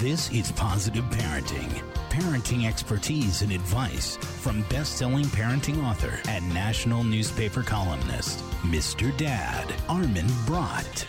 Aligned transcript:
This 0.00 0.30
is 0.30 0.52
Positive 0.52 1.06
Parenting. 1.06 1.82
Parenting 2.10 2.68
expertise 2.68 3.40
and 3.40 3.50
advice 3.50 4.16
from 4.18 4.60
best-selling 4.68 5.24
parenting 5.24 5.82
author 5.82 6.20
and 6.28 6.46
national 6.52 7.02
newspaper 7.02 7.62
columnist, 7.62 8.40
Mr. 8.60 9.16
Dad, 9.16 9.72
Armin 9.88 10.26
Brott. 10.44 11.06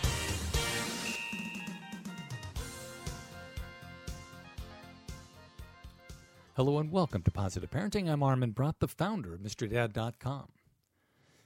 Hello 6.56 6.80
and 6.80 6.90
welcome 6.90 7.24
to 7.24 7.32
Positive 7.32 7.70
Parenting. 7.70 8.10
I'm 8.10 8.24
Armin 8.24 8.54
Brott, 8.54 8.76
the 8.80 8.88
founder 8.88 9.34
of 9.34 9.42
MrDad.com. 9.42 10.48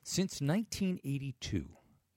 Since 0.03 0.41
1982, 0.41 1.65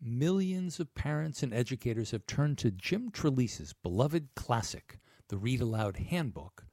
millions 0.03 0.79
of 0.79 0.95
parents 0.95 1.43
and 1.43 1.55
educators 1.55 2.11
have 2.11 2.27
turned 2.27 2.59
to 2.59 2.71
Jim 2.71 3.11
Trelease's 3.11 3.73
beloved 3.73 4.29
classic, 4.37 4.99
the 5.29 5.37
Read 5.37 5.61
Aloud 5.61 5.97
Handbook, 5.97 6.65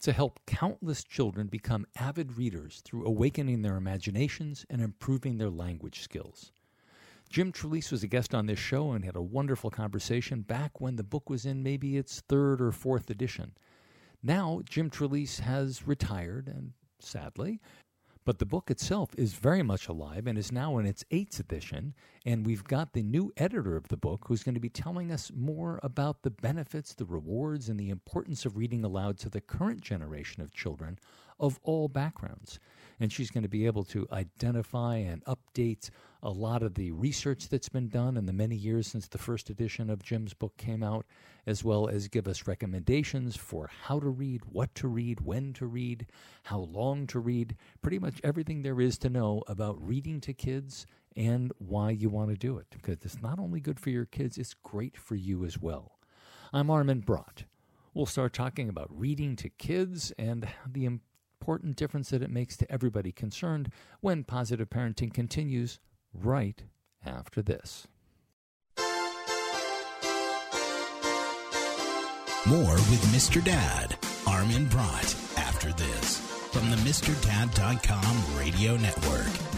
to 0.00 0.12
help 0.12 0.40
countless 0.46 1.02
children 1.02 1.48
become 1.48 1.86
avid 1.96 2.38
readers 2.38 2.82
through 2.84 3.04
awakening 3.04 3.62
their 3.62 3.76
imaginations 3.76 4.64
and 4.70 4.80
improving 4.80 5.38
their 5.38 5.50
language 5.50 6.00
skills. 6.00 6.52
Jim 7.28 7.52
Trelease 7.52 7.90
was 7.90 8.02
a 8.02 8.08
guest 8.08 8.34
on 8.34 8.46
this 8.46 8.58
show 8.58 8.92
and 8.92 9.04
had 9.04 9.16
a 9.16 9.22
wonderful 9.22 9.70
conversation 9.70 10.40
back 10.40 10.80
when 10.80 10.96
the 10.96 11.02
book 11.02 11.28
was 11.28 11.44
in 11.44 11.62
maybe 11.62 11.96
its 11.96 12.20
third 12.28 12.60
or 12.60 12.72
fourth 12.72 13.10
edition. 13.10 13.52
Now, 14.22 14.62
Jim 14.68 14.88
Trelease 14.88 15.40
has 15.40 15.86
retired, 15.86 16.48
and 16.48 16.72
sadly, 17.00 17.60
but 18.28 18.40
the 18.40 18.44
book 18.44 18.70
itself 18.70 19.08
is 19.16 19.32
very 19.32 19.62
much 19.62 19.88
alive 19.88 20.26
and 20.26 20.36
is 20.36 20.52
now 20.52 20.76
in 20.76 20.84
its 20.84 21.02
eighth 21.10 21.40
edition. 21.40 21.94
And 22.26 22.44
we've 22.44 22.62
got 22.62 22.92
the 22.92 23.02
new 23.02 23.32
editor 23.38 23.74
of 23.74 23.88
the 23.88 23.96
book 23.96 24.26
who's 24.26 24.42
going 24.42 24.54
to 24.54 24.60
be 24.60 24.68
telling 24.68 25.10
us 25.10 25.32
more 25.34 25.80
about 25.82 26.20
the 26.20 26.28
benefits, 26.28 26.92
the 26.92 27.06
rewards, 27.06 27.70
and 27.70 27.80
the 27.80 27.88
importance 27.88 28.44
of 28.44 28.58
reading 28.58 28.84
aloud 28.84 29.18
to 29.20 29.30
the 29.30 29.40
current 29.40 29.80
generation 29.80 30.42
of 30.42 30.52
children 30.52 30.98
of 31.40 31.58
all 31.62 31.88
backgrounds. 31.88 32.60
And 33.00 33.10
she's 33.10 33.30
going 33.30 33.44
to 33.44 33.48
be 33.48 33.64
able 33.64 33.84
to 33.84 34.06
identify 34.12 34.96
and 34.96 35.24
update 35.24 35.88
a 36.22 36.30
lot 36.30 36.62
of 36.62 36.74
the 36.74 36.90
research 36.90 37.48
that's 37.48 37.68
been 37.68 37.88
done 37.88 38.16
in 38.16 38.26
the 38.26 38.32
many 38.32 38.56
years 38.56 38.88
since 38.88 39.06
the 39.06 39.18
first 39.18 39.50
edition 39.50 39.88
of 39.88 40.02
Jim's 40.02 40.34
book 40.34 40.56
came 40.56 40.82
out, 40.82 41.06
as 41.46 41.62
well 41.62 41.88
as 41.88 42.08
give 42.08 42.26
us 42.26 42.48
recommendations 42.48 43.36
for 43.36 43.70
how 43.84 44.00
to 44.00 44.08
read, 44.08 44.42
what 44.46 44.74
to 44.74 44.88
read, 44.88 45.20
when 45.20 45.52
to 45.52 45.66
read, 45.66 46.06
how 46.44 46.58
long 46.58 47.06
to 47.06 47.20
read, 47.20 47.56
pretty 47.82 47.98
much 47.98 48.20
everything 48.24 48.62
there 48.62 48.80
is 48.80 48.98
to 48.98 49.08
know 49.08 49.44
about 49.46 49.80
reading 49.80 50.20
to 50.20 50.32
kids 50.32 50.86
and 51.16 51.52
why 51.58 51.90
you 51.90 52.08
want 52.08 52.30
to 52.30 52.36
do 52.36 52.58
it. 52.58 52.66
Because 52.70 52.98
it's 53.04 53.22
not 53.22 53.38
only 53.38 53.60
good 53.60 53.78
for 53.78 53.90
your 53.90 54.06
kids, 54.06 54.38
it's 54.38 54.54
great 54.54 54.96
for 54.96 55.14
you 55.14 55.44
as 55.44 55.58
well. 55.58 55.98
I'm 56.52 56.70
Armin 56.70 57.00
Brott. 57.00 57.44
We'll 57.94 58.06
start 58.06 58.32
talking 58.32 58.68
about 58.68 58.88
reading 58.90 59.36
to 59.36 59.48
kids 59.48 60.12
and 60.18 60.48
the 60.66 60.84
important 60.84 61.76
difference 61.76 62.10
that 62.10 62.22
it 62.22 62.30
makes 62.30 62.56
to 62.56 62.70
everybody 62.70 63.12
concerned 63.12 63.70
when 64.00 64.24
positive 64.24 64.68
parenting 64.68 65.12
continues 65.12 65.78
right 66.12 66.62
after 67.04 67.42
this. 67.42 67.86
More 72.46 72.72
with 72.72 73.02
Mr. 73.12 73.44
Dad, 73.44 73.96
Armin 74.26 74.66
Brott, 74.68 75.14
after 75.36 75.72
this 75.72 76.18
from 76.52 76.70
the 76.70 76.76
MrDad.com 76.76 78.38
radio 78.38 78.76
network. 78.76 79.57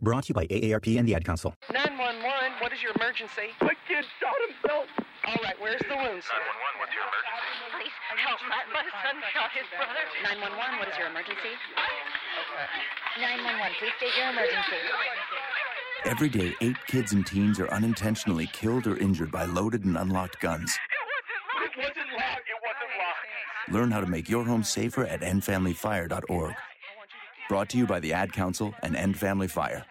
Brought 0.00 0.24
to 0.24 0.28
you 0.30 0.34
by 0.34 0.46
AARP 0.46 0.98
and 0.98 1.06
the 1.08 1.14
Ad 1.14 1.24
Council. 1.24 1.54
911, 1.72 2.62
what 2.62 2.72
is 2.72 2.82
your 2.82 2.92
emergency? 2.94 3.50
My 3.60 3.74
kid 3.90 4.04
shot 4.22 4.38
himself. 4.46 4.86
All 5.26 5.36
right, 5.42 5.58
where's 5.58 5.82
the 5.90 5.96
wound, 5.98 6.22
sir? 6.22 6.38
911, 6.38 6.78
what's 6.78 6.94
your 6.94 7.02
emergency? 7.02 7.58
Please 7.74 7.96
help. 8.22 8.38
My, 8.46 8.62
my 8.70 8.86
son 9.02 9.16
shot 9.34 9.50
his 9.50 9.66
brother. 9.74 10.04
911, 10.22 10.78
what 10.78 10.88
is 10.88 10.96
your 10.96 11.10
emergency? 11.10 11.52
911, 13.18 13.74
please 13.82 13.94
state 13.98 14.14
your 14.14 14.30
emergency. 14.30 14.80
Every 16.06 16.30
day, 16.30 16.54
eight 16.62 16.78
kids 16.86 17.12
and 17.12 17.26
teens 17.26 17.58
are 17.58 17.68
unintentionally 17.74 18.46
killed 18.54 18.86
or 18.86 18.96
injured 18.98 19.32
by 19.32 19.44
loaded 19.44 19.84
and 19.84 19.98
unlocked 19.98 20.38
guns. 20.40 20.78
It 21.58 21.74
wasn't 21.76 22.14
locked. 22.14 22.46
It 22.46 22.60
wasn't 22.62 22.94
locked. 23.02 23.74
Learn 23.74 23.90
how 23.90 24.00
to 24.00 24.06
make 24.06 24.28
your 24.28 24.44
home 24.44 24.62
safer 24.62 25.04
at 25.04 25.20
endfamilyfire.org. 25.20 26.54
Brought 27.48 27.70
to 27.70 27.78
you 27.78 27.86
by 27.86 27.98
the 27.98 28.12
Ad 28.12 28.34
Council 28.34 28.74
and 28.82 28.94
End 28.94 29.16
Family 29.16 29.48
Fire. 29.48 29.86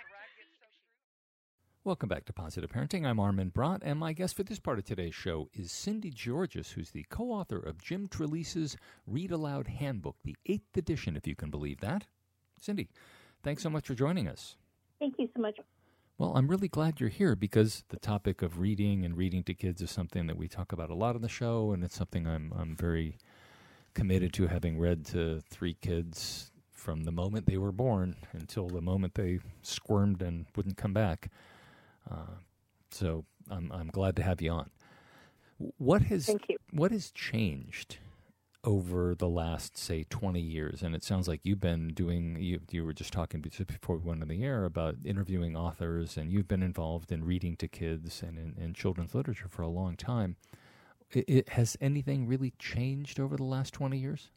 Welcome 1.83 2.07
back 2.07 2.25
to 2.25 2.33
Positive 2.33 2.69
Parenting. 2.69 3.03
I'm 3.03 3.19
Armin 3.19 3.49
Brott, 3.49 3.81
and 3.81 3.97
my 3.97 4.13
guest 4.13 4.35
for 4.35 4.43
this 4.43 4.59
part 4.59 4.77
of 4.77 4.85
today's 4.85 5.15
show 5.15 5.49
is 5.55 5.71
Cindy 5.71 6.11
Giorgis, 6.11 6.73
who's 6.73 6.91
the 6.91 7.03
co 7.09 7.31
author 7.31 7.57
of 7.57 7.81
Jim 7.81 8.09
Trelease's 8.09 8.77
Read 9.07 9.31
Aloud 9.31 9.67
Handbook, 9.67 10.17
the 10.23 10.35
eighth 10.45 10.77
edition, 10.77 11.17
if 11.17 11.25
you 11.25 11.35
can 11.35 11.49
believe 11.49 11.79
that. 11.79 12.05
Cindy, 12.61 12.89
thanks 13.41 13.63
so 13.63 13.71
much 13.71 13.87
for 13.87 13.95
joining 13.95 14.27
us. 14.27 14.55
Thank 14.99 15.15
you 15.17 15.27
so 15.35 15.41
much. 15.41 15.57
Well, 16.19 16.33
I'm 16.35 16.47
really 16.47 16.67
glad 16.67 16.99
you're 16.99 17.09
here 17.09 17.35
because 17.35 17.85
the 17.89 17.97
topic 17.97 18.43
of 18.43 18.59
reading 18.59 19.03
and 19.03 19.17
reading 19.17 19.41
to 19.45 19.55
kids 19.55 19.81
is 19.81 19.89
something 19.89 20.27
that 20.27 20.37
we 20.37 20.47
talk 20.47 20.73
about 20.73 20.91
a 20.91 20.95
lot 20.95 21.15
on 21.15 21.23
the 21.23 21.27
show, 21.27 21.71
and 21.71 21.83
it's 21.83 21.95
something 21.95 22.27
I'm, 22.27 22.53
I'm 22.55 22.75
very 22.75 23.17
committed 23.95 24.31
to 24.33 24.45
having 24.45 24.77
read 24.77 25.07
to 25.07 25.41
three 25.49 25.73
kids 25.73 26.51
from 26.77 27.03
the 27.03 27.11
moment 27.11 27.47
they 27.47 27.57
were 27.57 27.71
born 27.71 28.15
until 28.31 28.67
the 28.67 28.81
moment 28.81 29.15
they 29.15 29.39
squirmed 29.61 30.21
and 30.21 30.45
wouldn't 30.55 30.77
come 30.77 30.93
back. 30.93 31.29
Uh, 32.09 32.37
so 32.91 33.25
I'm 33.49 33.71
I'm 33.71 33.87
glad 33.87 34.15
to 34.17 34.23
have 34.23 34.41
you 34.41 34.51
on. 34.51 34.69
What 35.77 36.03
has 36.03 36.27
Thank 36.27 36.49
you. 36.49 36.57
what 36.71 36.91
has 36.91 37.11
changed 37.11 37.97
over 38.63 39.15
the 39.15 39.27
last 39.27 39.77
say 39.77 40.05
20 40.09 40.39
years? 40.39 40.83
And 40.83 40.95
it 40.95 41.03
sounds 41.03 41.27
like 41.27 41.41
you've 41.43 41.59
been 41.59 41.89
doing 41.89 42.37
you 42.39 42.59
you 42.69 42.85
were 42.85 42.93
just 42.93 43.11
talking 43.11 43.41
before 43.41 43.97
we 43.97 44.07
went 44.07 44.21
on 44.21 44.27
the 44.27 44.43
air 44.43 44.65
about 44.65 44.95
interviewing 45.03 45.55
authors, 45.57 46.15
and 46.15 46.31
you've 46.31 46.47
been 46.47 46.63
involved 46.63 47.11
in 47.11 47.23
reading 47.23 47.55
to 47.57 47.67
kids 47.67 48.21
and 48.21 48.37
in, 48.37 48.55
in 48.63 48.73
children's 48.73 49.15
literature 49.15 49.47
for 49.49 49.63
a 49.63 49.67
long 49.67 49.95
time. 49.95 50.35
It, 51.11 51.25
it, 51.27 51.49
has 51.49 51.77
anything 51.79 52.27
really 52.27 52.53
changed 52.59 53.17
over 53.17 53.37
the 53.37 53.45
last 53.45 53.73
20 53.73 53.97
years? 53.97 54.29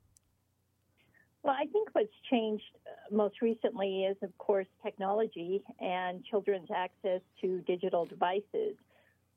Well, 1.42 1.56
I 1.58 1.66
think 1.66 1.88
what's 1.92 2.12
changed 2.30 2.64
uh, 2.86 3.14
most 3.14 3.40
recently 3.40 4.04
is, 4.04 4.16
of 4.22 4.36
course, 4.38 4.66
technology 4.82 5.62
and 5.80 6.22
children's 6.24 6.68
access 6.74 7.20
to 7.40 7.60
digital 7.66 8.04
devices. 8.04 8.76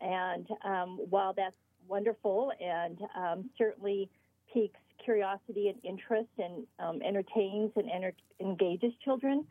And 0.02 0.46
um, 0.66 1.00
while 1.10 1.34
that's 1.34 1.56
wonderful 1.88 2.52
and 2.60 2.98
um, 3.16 3.50
certainly 3.58 4.10
piques 4.54 4.80
curiosity 5.04 5.70
and 5.70 5.78
interest 5.84 6.30
and 6.38 6.66
um, 6.80 7.02
entertains 7.02 7.72
and 7.76 7.90
enter- 7.90 8.14
engages 8.42 8.92
children, 9.04 9.46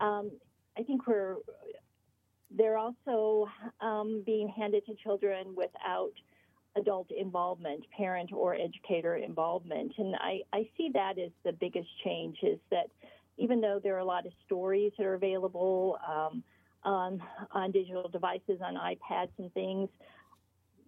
um, 0.00 0.30
I 0.78 0.82
think 0.82 1.06
we're 1.06 1.36
they're 2.56 2.78
also 2.78 3.48
um, 3.80 4.22
being 4.24 4.48
handed 4.48 4.86
to 4.86 4.94
children 4.94 5.54
without 5.56 6.12
adult 6.76 7.10
involvement, 7.10 7.84
parent 7.96 8.32
or 8.32 8.54
educator 8.54 9.16
involvement. 9.16 9.92
And 9.98 10.14
I, 10.16 10.40
I 10.52 10.68
see 10.76 10.90
that 10.94 11.18
as 11.18 11.30
the 11.44 11.52
biggest 11.52 11.88
change 12.04 12.38
is 12.42 12.58
that 12.70 12.86
even 13.38 13.60
though 13.60 13.80
there 13.82 13.94
are 13.96 14.00
a 14.00 14.04
lot 14.04 14.26
of 14.26 14.32
stories 14.44 14.92
that 14.96 15.06
are 15.06 15.14
available 15.14 15.98
um, 16.06 16.42
on, 16.84 17.22
on 17.52 17.70
digital 17.70 18.08
devices, 18.08 18.60
on 18.62 18.74
iPads 18.74 19.30
and 19.38 19.52
things, 19.52 19.88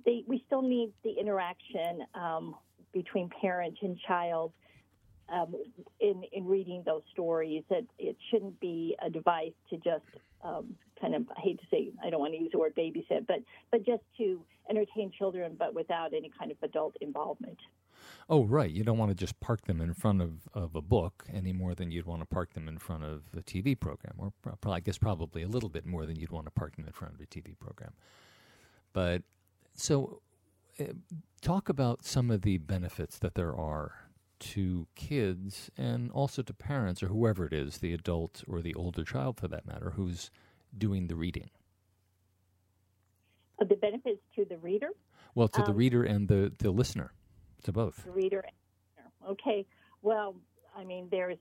they, 0.05 0.25
we 0.27 0.43
still 0.47 0.63
need 0.63 0.93
the 1.05 1.13
interaction 1.13 2.05
um, 2.15 2.55
between 2.93 3.29
parent 3.41 3.77
and 3.83 3.99
child 4.07 4.53
um, 5.33 5.55
in, 6.01 6.23
in 6.33 6.47
reading 6.47 6.83
those 6.85 7.03
stories. 7.13 7.63
That 7.71 7.85
it 7.99 8.17
shouldn't 8.31 8.59
be 8.61 8.97
a 9.05 9.11
device 9.11 9.53
to 9.71 9.77
just 9.77 10.05
um, 10.43 10.75
kind 11.01 11.15
of 11.15 11.25
I 11.37 11.41
hate 11.41 11.61
to 11.61 11.67
say 11.71 11.91
I 12.05 12.11
don't 12.11 12.21
want 12.21 12.35
to 12.35 12.41
use 12.41 12.51
the 12.53 12.59
word 12.59 12.75
babysit, 12.77 13.27
but 13.27 13.39
but 13.71 13.85
just 13.85 14.03
to 14.19 14.41
entertain 14.71 15.11
children, 15.17 15.57
but 15.59 15.75
without 15.75 16.13
any 16.15 16.31
kind 16.39 16.51
of 16.51 16.59
adult 16.63 16.97
involvement. 17.01 17.59
Oh, 18.29 18.45
right. 18.45 18.71
You 18.71 18.85
don't 18.85 18.99
want 18.99 19.11
to 19.11 19.15
just 19.15 19.41
park 19.41 19.67
them 19.67 19.81
in 19.81 19.95
front 19.95 20.23
of, 20.23 20.49
of 20.55 20.77
a 20.77 20.83
book 20.83 21.25
any 21.33 21.53
more 21.53 21.75
than 21.75 21.91
you'd 21.91 22.07
want 22.07 22.21
to 22.21 22.27
park 22.27 22.53
them 22.55 22.69
in 22.69 22.79
front 22.79 23.03
of 23.03 23.23
a 23.37 23.43
TV 23.43 23.79
program, 23.79 24.15
or 24.19 24.33
pro- 24.43 24.73
I 24.73 24.81
guess 24.81 24.99
probably 24.99 25.43
a 25.43 25.49
little 25.49 25.69
bit 25.69 25.87
more 25.87 26.07
than 26.07 26.17
you'd 26.17 26.31
want 26.31 26.47
to 26.47 26.51
park 26.51 26.77
them 26.77 26.87
in 26.87 26.93
front 26.93 27.15
of 27.15 27.21
a 27.21 27.27
TV 27.27 27.59
program. 27.59 27.93
But 28.93 29.23
so 29.75 30.21
uh, 30.81 30.85
talk 31.41 31.69
about 31.69 32.05
some 32.05 32.31
of 32.31 32.43
the 32.43 32.59
benefits 32.59 33.19
that 33.19 33.35
there 33.35 33.55
are 33.55 33.93
to 34.41 34.87
kids 34.95 35.71
and 35.77 36.11
also 36.13 36.43
to 36.43 36.53
parents 36.53 37.03
or 37.03 37.09
whoever 37.09 37.47
it 37.47 37.53
is, 37.53 37.79
the 37.79 37.93
adult 37.93 38.45
or 38.47 38.61
the 38.61 38.75
older 38.75 39.05
child 39.05 39.39
for 39.39 39.49
that 39.49 39.67
matter, 39.67 39.93
who's 39.97 40.31
doing 40.77 41.07
the 41.07 41.17
reading. 41.17 41.51
The 43.59 43.75
benefits 43.75 44.21
to 44.37 44.45
the 44.45 44.59
reader? 44.59 44.91
Well, 45.35 45.49
to 45.49 45.61
um, 45.61 45.67
the 45.67 45.75
reader 45.75 46.05
and 46.05 46.29
the, 46.29 46.53
the 46.59 46.71
listener, 46.71 47.13
to 47.65 47.73
both. 47.73 48.05
The 48.05 48.13
reader. 48.13 48.45
Okay. 49.29 49.67
Well, 50.03 50.37
I 50.77 50.85
mean, 50.85 51.09
there's 51.11 51.39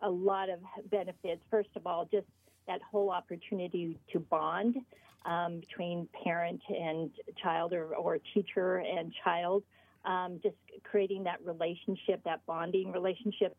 a 0.00 0.10
lot 0.10 0.48
of 0.48 0.60
benefits. 0.90 1.42
First 1.50 1.68
of 1.76 1.86
all, 1.86 2.08
just 2.10 2.26
that 2.66 2.80
whole 2.90 3.10
opportunity 3.10 3.98
to 4.12 4.20
bond 4.20 4.76
um, 5.26 5.60
between 5.60 6.08
parent 6.24 6.60
and 6.68 7.10
child 7.42 7.72
or, 7.72 7.94
or 7.94 8.18
teacher 8.32 8.78
and 8.78 9.12
child, 9.22 9.62
um, 10.04 10.40
just 10.42 10.56
creating 10.84 11.24
that 11.24 11.38
relationship, 11.44 12.22
that 12.24 12.44
bonding 12.46 12.92
relationship. 12.92 13.56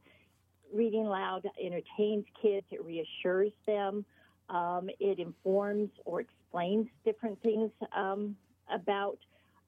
Reading 0.73 1.05
loud 1.05 1.45
entertains 1.61 2.25
kids, 2.41 2.65
it 2.71 2.83
reassures 2.83 3.51
them, 3.65 4.05
um, 4.49 4.89
it 4.99 5.19
informs 5.19 5.89
or 6.05 6.21
explains 6.21 6.87
different 7.03 7.41
things 7.41 7.71
um, 7.95 8.35
about 8.73 9.17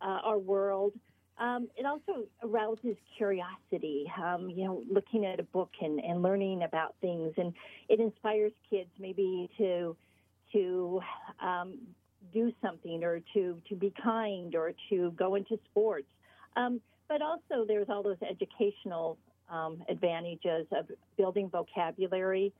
uh, 0.02 0.20
our 0.24 0.38
world. 0.38 0.94
Um, 1.40 1.68
it 1.76 1.86
also 1.86 2.26
arouses 2.44 2.96
curiosity, 3.18 4.12
um, 4.24 4.50
you 4.50 4.66
know, 4.66 4.84
looking 4.90 5.26
at 5.26 5.40
a 5.40 5.44
book 5.44 5.72
and, 5.82 6.00
and 6.00 6.22
learning 6.22 6.64
about 6.64 6.96
things, 7.02 7.34
and 7.38 7.54
it 7.90 8.00
inspires 8.00 8.52
kids 8.70 8.90
maybe 9.00 9.50
to 9.58 9.96
to 10.52 11.02
um, 11.42 11.80
do 12.32 12.54
something 12.62 13.04
or 13.04 13.20
to 13.34 13.60
to 13.68 13.76
be 13.76 13.92
kind 14.02 14.54
or 14.54 14.74
to 14.90 15.12
go 15.18 15.36
into 15.36 15.60
sports. 15.72 16.08
Um, 16.56 16.82
but 17.08 17.22
also, 17.22 17.66
there's 17.68 17.88
all 17.90 18.04
those 18.04 18.22
educational 18.28 19.18
um, 19.50 19.84
advantages 19.90 20.66
of 20.72 20.88
building 21.18 21.50
vocabulary, 21.50 22.54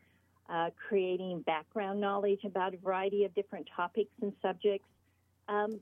uh, 0.50 0.70
creating 0.88 1.42
background 1.42 2.00
knowledge 2.00 2.42
about 2.44 2.74
a 2.74 2.78
variety 2.78 3.24
of 3.24 3.34
different 3.34 3.68
topics 3.76 4.12
and 4.22 4.34
subjects. 4.42 4.88
Um, 5.48 5.80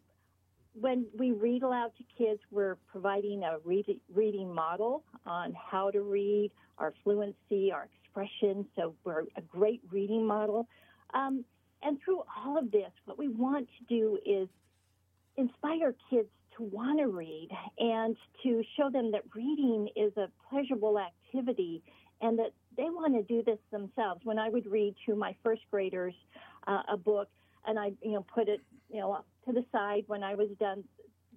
when 0.79 1.05
we 1.17 1.31
read 1.31 1.63
aloud 1.63 1.91
to 1.97 2.03
kids, 2.17 2.39
we're 2.49 2.77
providing 2.91 3.43
a 3.43 3.57
read, 3.65 3.99
reading 4.13 4.53
model 4.53 5.03
on 5.25 5.53
how 5.53 5.91
to 5.91 6.01
read, 6.01 6.51
our 6.77 6.93
fluency, 7.03 7.71
our 7.73 7.89
expression. 8.03 8.65
So 8.75 8.95
we're 9.03 9.23
a 9.35 9.41
great 9.41 9.81
reading 9.91 10.25
model. 10.25 10.67
Um, 11.13 11.43
and 11.83 11.97
through 12.03 12.21
all 12.37 12.57
of 12.57 12.71
this, 12.71 12.91
what 13.05 13.17
we 13.17 13.27
want 13.27 13.67
to 13.79 13.85
do 13.93 14.17
is 14.25 14.47
inspire 15.35 15.93
kids 16.09 16.29
to 16.57 16.63
want 16.63 16.99
to 16.99 17.07
read 17.07 17.49
and 17.79 18.15
to 18.43 18.63
show 18.77 18.89
them 18.89 19.11
that 19.11 19.23
reading 19.35 19.89
is 19.95 20.11
a 20.17 20.27
pleasurable 20.49 20.99
activity 20.99 21.81
and 22.21 22.37
that 22.39 22.51
they 22.77 22.83
want 22.83 23.15
to 23.15 23.23
do 23.23 23.43
this 23.43 23.59
themselves. 23.71 24.21
When 24.23 24.37
I 24.37 24.49
would 24.49 24.65
read 24.65 24.95
to 25.07 25.15
my 25.15 25.35
first 25.43 25.61
graders 25.71 26.13
uh, 26.67 26.83
a 26.89 26.97
book 26.97 27.29
and 27.65 27.79
I, 27.79 27.91
you 28.01 28.13
know, 28.13 28.25
put 28.33 28.47
it, 28.47 28.61
you 28.89 28.99
know, 28.99 29.23
to 29.45 29.53
the 29.53 29.65
side 29.71 30.03
when 30.07 30.23
I 30.23 30.35
was 30.35 30.49
done, 30.59 30.83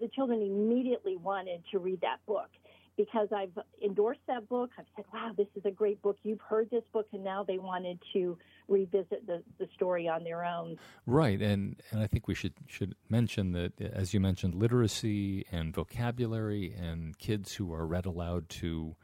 the 0.00 0.08
children 0.08 0.43
immediately 0.43 1.17
wanted 1.17 1.62
to 1.70 1.78
read 1.78 2.00
that 2.00 2.19
book 2.26 2.49
because 2.96 3.29
I've 3.35 3.56
endorsed 3.85 4.20
that 4.29 4.49
book. 4.49 4.70
I've 4.79 4.87
said, 4.96 5.05
wow, 5.12 5.32
this 5.37 5.49
is 5.56 5.64
a 5.64 5.70
great 5.70 6.00
book. 6.02 6.17
You've 6.23 6.41
heard 6.41 6.70
this 6.70 6.85
book, 6.93 7.06
and 7.12 7.25
now 7.25 7.43
they 7.43 7.58
wanted 7.58 7.99
to 8.12 8.38
revisit 8.69 9.26
the, 9.26 9.43
the 9.58 9.67
story 9.75 10.08
on 10.08 10.25
their 10.25 10.44
own. 10.44 10.79
Right, 11.06 11.41
and, 11.41 11.76
and 11.91 12.02
I 12.02 12.06
think 12.06 12.29
we 12.29 12.35
should, 12.35 12.55
should 12.67 12.94
mention 13.08 13.52
that, 13.52 13.81
as 13.81 14.14
you 14.14 14.20
mentioned, 14.20 14.55
literacy 14.55 15.46
and 15.50 15.75
vocabulary 15.75 16.75
and 16.79 17.19
kids 17.19 17.55
who 17.55 17.73
are 17.73 17.87
read 17.87 18.06
aloud 18.06 18.49
to 18.50 18.96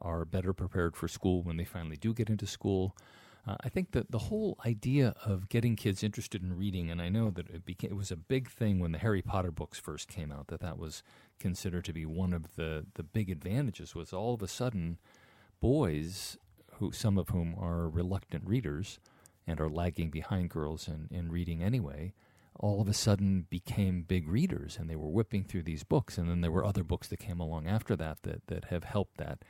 are 0.00 0.24
better 0.24 0.52
prepared 0.52 0.96
for 0.96 1.08
school 1.08 1.42
when 1.42 1.56
they 1.56 1.64
finally 1.64 1.96
do 1.96 2.14
get 2.14 2.30
into 2.30 2.46
school. 2.46 2.94
Uh, 3.46 3.56
I 3.62 3.68
think 3.68 3.92
that 3.92 4.10
the 4.10 4.18
whole 4.18 4.58
idea 4.66 5.14
of 5.24 5.48
getting 5.48 5.76
kids 5.76 6.02
interested 6.02 6.42
in 6.42 6.56
reading, 6.56 6.90
and 6.90 7.00
I 7.00 7.08
know 7.08 7.30
that 7.30 7.48
it, 7.48 7.64
became, 7.64 7.90
it 7.90 7.96
was 7.96 8.10
a 8.10 8.16
big 8.16 8.50
thing 8.50 8.78
when 8.78 8.92
the 8.92 8.98
Harry 8.98 9.22
Potter 9.22 9.50
books 9.50 9.78
first 9.78 10.08
came 10.08 10.30
out, 10.30 10.48
that 10.48 10.60
that 10.60 10.78
was 10.78 11.02
considered 11.38 11.84
to 11.86 11.92
be 11.92 12.04
one 12.04 12.32
of 12.32 12.56
the, 12.56 12.86
the 12.94 13.02
big 13.02 13.30
advantages, 13.30 13.94
was 13.94 14.12
all 14.12 14.34
of 14.34 14.42
a 14.42 14.48
sudden 14.48 14.98
boys, 15.60 16.36
who 16.74 16.92
some 16.92 17.18
of 17.18 17.30
whom 17.30 17.54
are 17.58 17.88
reluctant 17.88 18.46
readers 18.46 18.98
and 19.46 19.60
are 19.60 19.68
lagging 19.68 20.10
behind 20.10 20.50
girls 20.50 20.88
in, 20.88 21.08
in 21.10 21.30
reading 21.30 21.62
anyway, 21.62 22.12
all 22.60 22.80
of 22.80 22.88
a 22.88 22.94
sudden 22.94 23.46
became 23.48 24.02
big 24.02 24.28
readers 24.28 24.76
and 24.78 24.90
they 24.90 24.96
were 24.96 25.08
whipping 25.08 25.44
through 25.44 25.62
these 25.62 25.84
books. 25.84 26.18
And 26.18 26.28
then 26.28 26.40
there 26.40 26.50
were 26.50 26.64
other 26.64 26.84
books 26.84 27.08
that 27.08 27.18
came 27.18 27.40
along 27.40 27.66
after 27.66 27.96
that 27.96 28.22
that, 28.22 28.46
that 28.48 28.66
have 28.66 28.84
helped 28.84 29.16
that. 29.18 29.44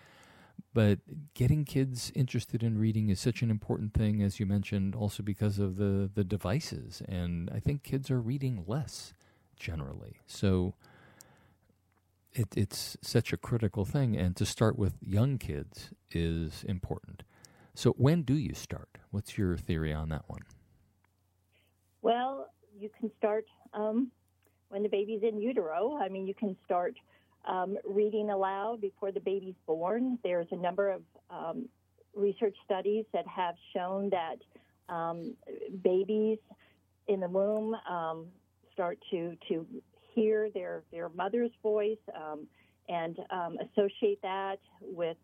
But 0.79 1.01
getting 1.35 1.65
kids 1.65 2.13
interested 2.15 2.63
in 2.63 2.79
reading 2.79 3.09
is 3.09 3.19
such 3.19 3.43
an 3.43 3.51
important 3.51 3.95
thing, 3.95 4.23
as 4.23 4.39
you 4.39 4.47
mentioned, 4.47 4.95
also 4.95 5.25
because 5.25 5.59
of 5.59 5.75
the, 5.75 6.09
the 6.15 6.23
devices. 6.23 7.03
And 7.09 7.51
I 7.53 7.59
think 7.59 7.83
kids 7.83 8.13
are 8.13 8.21
reading 8.21 8.63
less 8.65 9.13
generally. 9.57 10.21
So 10.29 10.75
it, 12.33 12.47
it's 12.57 12.97
such 13.03 13.33
a 13.33 13.37
critical 13.37 13.85
thing. 13.85 14.17
And 14.17 14.37
to 14.37 14.47
start 14.47 14.79
with 14.79 14.93
young 15.05 15.37
kids 15.37 15.91
is 16.13 16.63
important. 16.69 17.25
So 17.75 17.91
when 17.95 18.23
do 18.23 18.35
you 18.35 18.55
start? 18.55 18.99
What's 19.11 19.37
your 19.37 19.57
theory 19.57 19.93
on 19.93 20.11
that 20.11 20.29
one? 20.29 20.43
Well, 22.03 22.51
you 22.79 22.89
can 23.01 23.11
start 23.19 23.47
um, 23.75 24.13
when 24.69 24.85
the 24.85 24.89
baby's 24.89 25.25
in 25.25 25.41
utero. 25.41 25.99
I 26.01 26.09
mean, 26.09 26.25
you 26.25 26.35
can 26.35 26.57
start 26.65 26.95
um, 27.47 27.77
reading 27.89 28.31
aloud 28.31 28.81
before 28.81 29.13
the 29.13 29.21
baby's 29.21 29.55
born. 29.67 30.19
There's 30.23 30.49
a 30.51 30.57
number 30.57 30.91
of 30.91 31.03
um, 31.31 31.69
research 32.15 32.57
studies 32.65 33.05
that 33.13 33.27
have 33.27 33.55
shown 33.75 34.11
that 34.11 34.37
um, 34.93 35.35
babies 35.83 36.39
in 37.07 37.21
the 37.21 37.29
womb 37.29 37.75
um, 37.89 38.27
start 38.73 38.99
to, 39.11 39.37
to 39.49 39.67
hear 40.15 40.51
their, 40.51 40.83
their 40.93 41.09
mother's 41.11 41.51
voice 41.63 41.99
um, 42.15 42.47
and 42.89 43.19
um, 43.31 43.57
associate 43.71 44.21
that 44.23 44.59
with 44.81 45.17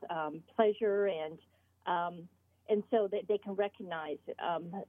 pleasure 0.56 1.06
and 1.06 1.38
and 2.70 2.82
so 2.90 3.06
that 3.12 3.28
they 3.28 3.36
can 3.36 3.52
recognize 3.54 4.16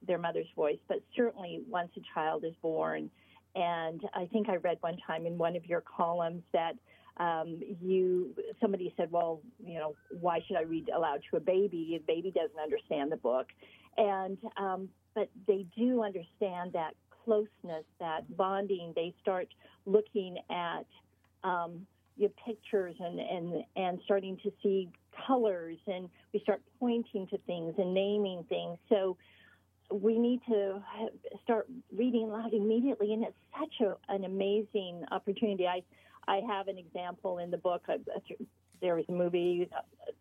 their 0.08 0.18
mother's 0.18 0.48
voice. 0.56 0.78
But 0.88 1.02
certainly, 1.14 1.62
once 1.68 1.92
a 1.98 2.02
child 2.14 2.46
is 2.46 2.54
born, 2.62 3.10
and 3.56 4.02
I 4.14 4.26
think 4.32 4.50
I 4.50 4.58
read 4.58 4.78
one 4.82 4.98
time 5.08 5.26
in 5.26 5.38
one 5.38 5.56
of 5.56 5.66
your 5.66 5.82
columns 5.82 6.44
that 6.54 6.76
um, 7.18 7.62
you 7.82 8.36
somebody 8.60 8.94
said, 8.98 9.12
well, 9.12 9.42
you 9.66 9.76
know, 9.76 9.96
why 10.20 10.42
should 10.46 10.58
I 10.58 10.64
read 10.64 10.90
aloud 10.90 11.22
to 11.32 11.38
a 11.38 11.40
baby? 11.40 12.00
A 12.02 12.06
baby 12.06 12.32
doesn't 12.32 12.60
understand 12.60 13.12
the 13.12 13.18
book, 13.18 13.48
and 13.98 14.38
um, 14.58 14.90
but 15.14 15.30
they 15.48 15.66
do 15.78 16.04
understand 16.04 16.74
that 16.74 16.94
closeness, 17.24 17.86
that 18.00 18.36
bonding. 18.36 18.94
They 18.96 19.14
start 19.22 19.48
looking 19.86 20.38
at 20.50 20.86
um, 21.44 21.88
your 22.18 22.32
pictures 22.46 22.96
and, 23.00 23.20
and 23.20 23.64
and 23.76 24.00
starting 24.04 24.38
to 24.44 24.52
see 24.62 24.90
colors, 25.26 25.78
and 25.88 26.10
we 26.34 26.40
start 26.42 26.62
pointing 26.80 27.28
to 27.28 27.38
things 27.40 27.76
and 27.78 27.94
naming 27.94 28.44
things. 28.50 28.78
So 28.90 29.18
we 29.92 30.18
need 30.18 30.42
to 30.50 30.82
start 31.44 31.68
reading 31.96 32.24
aloud 32.24 32.54
immediately, 32.54 33.14
and 33.14 33.24
it's 33.24 33.38
such 33.58 33.88
a, 33.88 34.14
an 34.14 34.26
amazing 34.26 35.04
opportunity. 35.12 35.68
I 35.68 35.84
I 36.28 36.42
have 36.48 36.68
an 36.68 36.78
example 36.78 37.40
in 37.40 37.52
the 37.52 37.58
book. 37.58 37.84
There 38.82 38.96
was 38.96 39.06
a 39.10 39.12
movie, 39.12 39.70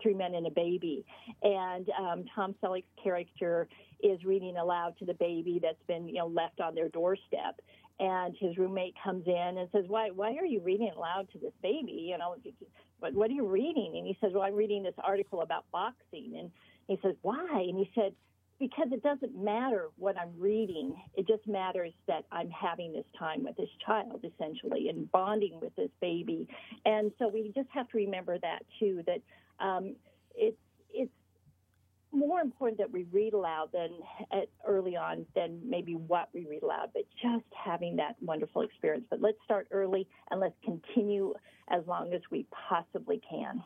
Three 0.03 0.15
Men 0.15 0.35
and 0.35 0.47
a 0.47 0.51
Baby, 0.51 1.05
and 1.43 1.89
um, 1.99 2.25
Tom 2.35 2.55
Selleck's 2.63 2.87
character 3.03 3.69
is 4.03 4.25
reading 4.25 4.57
aloud 4.57 4.97
to 4.99 5.05
the 5.05 5.15
baby 5.15 5.59
that's 5.63 5.83
been, 5.87 6.09
you 6.09 6.15
know, 6.15 6.27
left 6.27 6.61
on 6.61 6.75
their 6.75 6.89
doorstep. 6.89 7.61
And 8.01 8.35
his 8.39 8.59
roommate 8.59 8.95
comes 9.03 9.27
in 9.27 9.59
and 9.59 9.69
says, 9.73 9.85
"Why? 9.87 10.11
Why 10.11 10.35
are 10.35 10.45
you 10.45 10.61
reading 10.61 10.91
aloud 10.97 11.29
to 11.33 11.39
this 11.39 11.53
baby? 11.63 12.07
You 12.11 12.19
know, 12.19 12.37
what? 12.99 13.15
What 13.15 13.31
are 13.31 13.35
you 13.35 13.47
reading?" 13.47 13.95
And 13.97 14.07
he 14.07 14.17
says, 14.21 14.33
"Well, 14.35 14.43
I'm 14.43 14.55
reading 14.55 14.83
this 14.83 14.95
article 15.03 15.43
about 15.43 15.65
boxing." 15.73 16.37
And 16.39 16.51
he 16.89 16.99
says, 17.03 17.15
"Why?" 17.23 17.65
And 17.69 17.79
he 17.79 17.91
said, 17.95 18.15
because 18.65 18.89
it 18.93 19.03
doesn't 19.03 19.37
matter 19.37 19.91
what 19.99 20.17
I'm 20.19 20.33
reading. 20.39 20.97
It 21.17 21.27
just 21.27 21.47
matters 21.47 21.93
that 22.09 22.25
I'm 22.33 22.49
having 22.49 22.95
this 22.95 23.05
time 23.19 23.45
with 23.45 23.59
this 23.59 23.69
child, 23.85 24.25
essentially, 24.25 24.89
and 24.89 25.11
bonding 25.13 25.59
with 25.61 25.77
this 25.77 25.91
baby. 26.01 26.49
And 26.87 27.13
so 27.19 27.29
we 27.29 27.53
just 27.55 27.69
have 27.75 27.91
to 27.91 27.99
remember 27.99 28.39
that 28.39 28.61
too. 28.81 29.03
That 29.07 29.21
um, 29.63 29.97
it's 30.35 30.57
it's 30.95 31.13
more 32.11 32.41
important 32.41 32.79
that 32.79 32.91
we 32.91 33.05
read 33.13 33.35
aloud 33.35 33.69
than 33.75 33.91
at, 34.33 34.49
early 34.67 34.97
on 34.97 35.27
than 35.35 35.61
maybe 35.63 35.97
what 35.97 36.31
we 36.33 36.47
read 36.47 36.63
aloud, 36.63 36.89
but 36.95 37.03
just 37.21 37.45
having 37.53 37.97
that 37.97 38.17
wonderful 38.23 38.63
experience. 38.63 39.05
But 39.11 39.21
let's 39.21 39.37
start 39.45 39.69
early 39.73 40.09
and 40.31 40.41
let's 40.41 40.57
continue 40.65 41.35
as 41.69 41.83
long 41.87 42.15
as 42.15 42.23
we 42.31 42.47
possibly 42.67 43.21
can. 43.29 43.63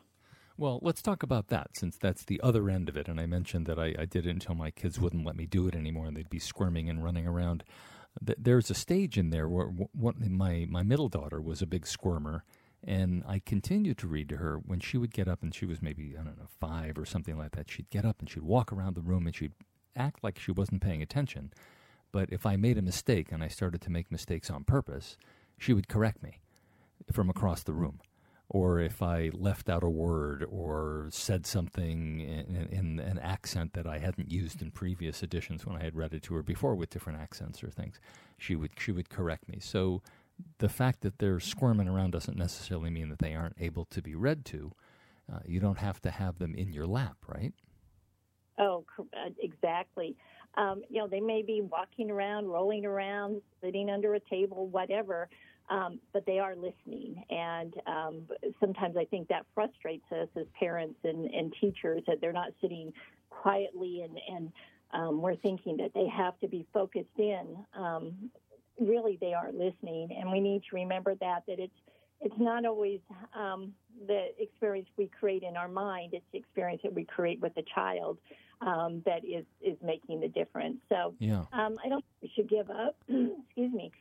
Well, 0.59 0.79
let's 0.81 1.01
talk 1.01 1.23
about 1.23 1.47
that 1.47 1.77
since 1.77 1.97
that's 1.97 2.25
the 2.25 2.41
other 2.41 2.69
end 2.69 2.89
of 2.89 2.97
it. 2.97 3.07
And 3.07 3.17
I 3.17 3.25
mentioned 3.25 3.65
that 3.67 3.79
I, 3.79 3.95
I 3.97 4.03
did 4.03 4.27
it 4.27 4.31
until 4.31 4.55
my 4.55 4.71
kids 4.71 4.99
wouldn't 4.99 5.25
let 5.25 5.37
me 5.37 5.45
do 5.45 5.69
it 5.69 5.73
anymore 5.73 6.05
and 6.05 6.17
they'd 6.17 6.29
be 6.29 6.37
squirming 6.37 6.89
and 6.89 7.01
running 7.01 7.25
around. 7.25 7.63
There's 8.21 8.69
a 8.69 8.73
stage 8.73 9.17
in 9.17 9.29
there 9.29 9.47
where 9.47 9.67
what, 9.67 10.19
my, 10.19 10.67
my 10.69 10.83
middle 10.83 11.07
daughter 11.07 11.39
was 11.41 11.61
a 11.61 11.65
big 11.65 11.87
squirmer 11.87 12.43
And 12.85 13.23
I 13.27 13.39
continued 13.39 13.97
to 13.99 14.07
read 14.07 14.29
to 14.29 14.37
her 14.37 14.57
when 14.57 14.79
she 14.79 14.97
would 14.97 15.13
get 15.13 15.27
up 15.27 15.43
and 15.43 15.53
she 15.53 15.65
was 15.65 15.81
maybe, 15.81 16.15
I 16.19 16.23
don't 16.23 16.37
know, 16.37 16.47
five 16.59 16.97
or 16.97 17.05
something 17.05 17.37
like 17.37 17.51
that. 17.51 17.69
She'd 17.69 17.89
get 17.89 18.05
up 18.05 18.19
and 18.19 18.29
she'd 18.29 18.43
walk 18.43 18.71
around 18.71 18.95
the 18.95 19.01
room 19.01 19.27
and 19.27 19.35
she'd 19.35 19.53
act 19.95 20.23
like 20.23 20.39
she 20.39 20.51
wasn't 20.51 20.81
paying 20.81 21.01
attention. 21.01 21.51
But 22.11 22.29
if 22.31 22.45
I 22.45 22.55
made 22.55 22.77
a 22.77 22.81
mistake 22.81 23.31
and 23.31 23.43
I 23.43 23.49
started 23.49 23.81
to 23.81 23.91
make 23.91 24.11
mistakes 24.11 24.49
on 24.49 24.63
purpose, 24.63 25.17
she 25.57 25.73
would 25.73 25.87
correct 25.87 26.23
me 26.23 26.39
from 27.11 27.29
across 27.29 27.63
the 27.63 27.73
room. 27.73 27.99
Or 28.51 28.79
if 28.79 29.03
I 29.03 29.29
left 29.31 29.69
out 29.69 29.83
a 29.83 29.89
word 29.89 30.43
or 30.49 31.07
said 31.11 31.45
something 31.45 32.19
in, 32.19 32.67
in, 32.71 32.99
an 32.99 33.19
accent 33.19 33.73
that 33.73 33.85
I 33.85 33.99
hadn't 33.99 34.31
used 34.31 34.63
in 34.63 34.71
previous 34.71 35.21
editions 35.21 35.67
when 35.67 35.75
I 35.75 35.83
had 35.83 35.95
read 35.95 36.15
it 36.15 36.23
to 36.23 36.33
her 36.33 36.41
before 36.41 36.73
with 36.73 36.89
different 36.89 37.19
accents 37.19 37.63
or 37.63 37.69
things, 37.69 37.99
she 38.39 38.55
would 38.55 38.71
she 38.79 38.91
would 38.91 39.09
correct 39.09 39.47
me. 39.47 39.59
So 39.59 40.01
the 40.57 40.69
fact 40.69 41.01
that 41.01 41.19
they're 41.19 41.39
squirming 41.39 41.87
around 41.87 42.11
doesn't 42.11 42.37
necessarily 42.37 42.89
mean 42.89 43.09
that 43.09 43.19
they 43.19 43.35
aren't 43.35 43.57
able 43.59 43.85
to 43.85 44.01
be 44.01 44.15
read 44.15 44.45
to. 44.45 44.71
Uh, 45.31 45.39
you 45.45 45.59
don't 45.59 45.77
have 45.77 46.01
to 46.01 46.09
have 46.09 46.39
them 46.39 46.55
in 46.55 46.73
your 46.73 46.87
lap, 46.87 47.17
right? 47.27 47.53
Oh, 48.57 48.83
uh, 48.99 49.29
exactly. 49.39 50.15
Um, 50.55 50.81
you 50.89 50.99
know, 50.99 51.07
they 51.07 51.19
may 51.19 51.43
be 51.43 51.61
walking 51.61 52.09
around, 52.09 52.47
rolling 52.47 52.85
around, 52.85 53.41
sitting 53.63 53.89
under 53.89 54.15
a 54.15 54.19
table, 54.19 54.67
whatever, 54.67 55.29
um, 55.69 55.99
but 56.13 56.25
they 56.25 56.39
are 56.39 56.55
listening. 56.55 57.23
And 57.29 57.73
um, 57.87 58.21
sometimes 58.59 58.97
I 58.97 59.05
think 59.05 59.27
that 59.29 59.45
frustrates 59.53 60.11
us 60.11 60.27
as 60.35 60.45
parents 60.59 60.99
and, 61.03 61.25
and 61.25 61.53
teachers 61.61 62.03
that 62.07 62.21
they're 62.21 62.33
not 62.33 62.49
sitting 62.61 62.91
quietly 63.29 64.01
and, 64.01 64.19
and 64.27 64.51
um, 64.91 65.21
we're 65.21 65.35
thinking 65.35 65.77
that 65.77 65.91
they 65.93 66.07
have 66.07 66.39
to 66.39 66.47
be 66.47 66.65
focused 66.73 67.07
in. 67.17 67.57
Um, 67.75 68.31
really, 68.79 69.17
they 69.21 69.33
are 69.33 69.51
listening, 69.51 70.09
and 70.19 70.31
we 70.31 70.39
need 70.39 70.63
to 70.69 70.75
remember 70.75 71.15
that 71.15 71.43
that 71.47 71.59
it's 71.59 71.73
it's 72.21 72.35
not 72.37 72.65
always 72.65 72.99
um, 73.35 73.73
the 74.07 74.27
experience 74.39 74.87
we 74.97 75.09
create 75.19 75.43
in 75.43 75.55
our 75.55 75.67
mind; 75.67 76.13
it's 76.13 76.25
the 76.31 76.39
experience 76.39 76.81
that 76.83 76.93
we 76.93 77.05
create 77.05 77.39
with 77.39 77.53
the 77.55 77.63
child 77.75 78.17
um, 78.61 79.03
that 79.05 79.23
is 79.23 79.45
is 79.61 79.77
making 79.83 80.21
the 80.21 80.27
difference. 80.27 80.77
So, 80.89 81.13
yeah. 81.19 81.43
um, 81.53 81.77
I 81.83 81.89
don't 81.89 82.03
think 82.03 82.21
we 82.23 82.31
should 82.35 82.49
give 82.49 82.69
up. 82.69 82.95
Excuse 83.07 83.73
me. 83.73 83.91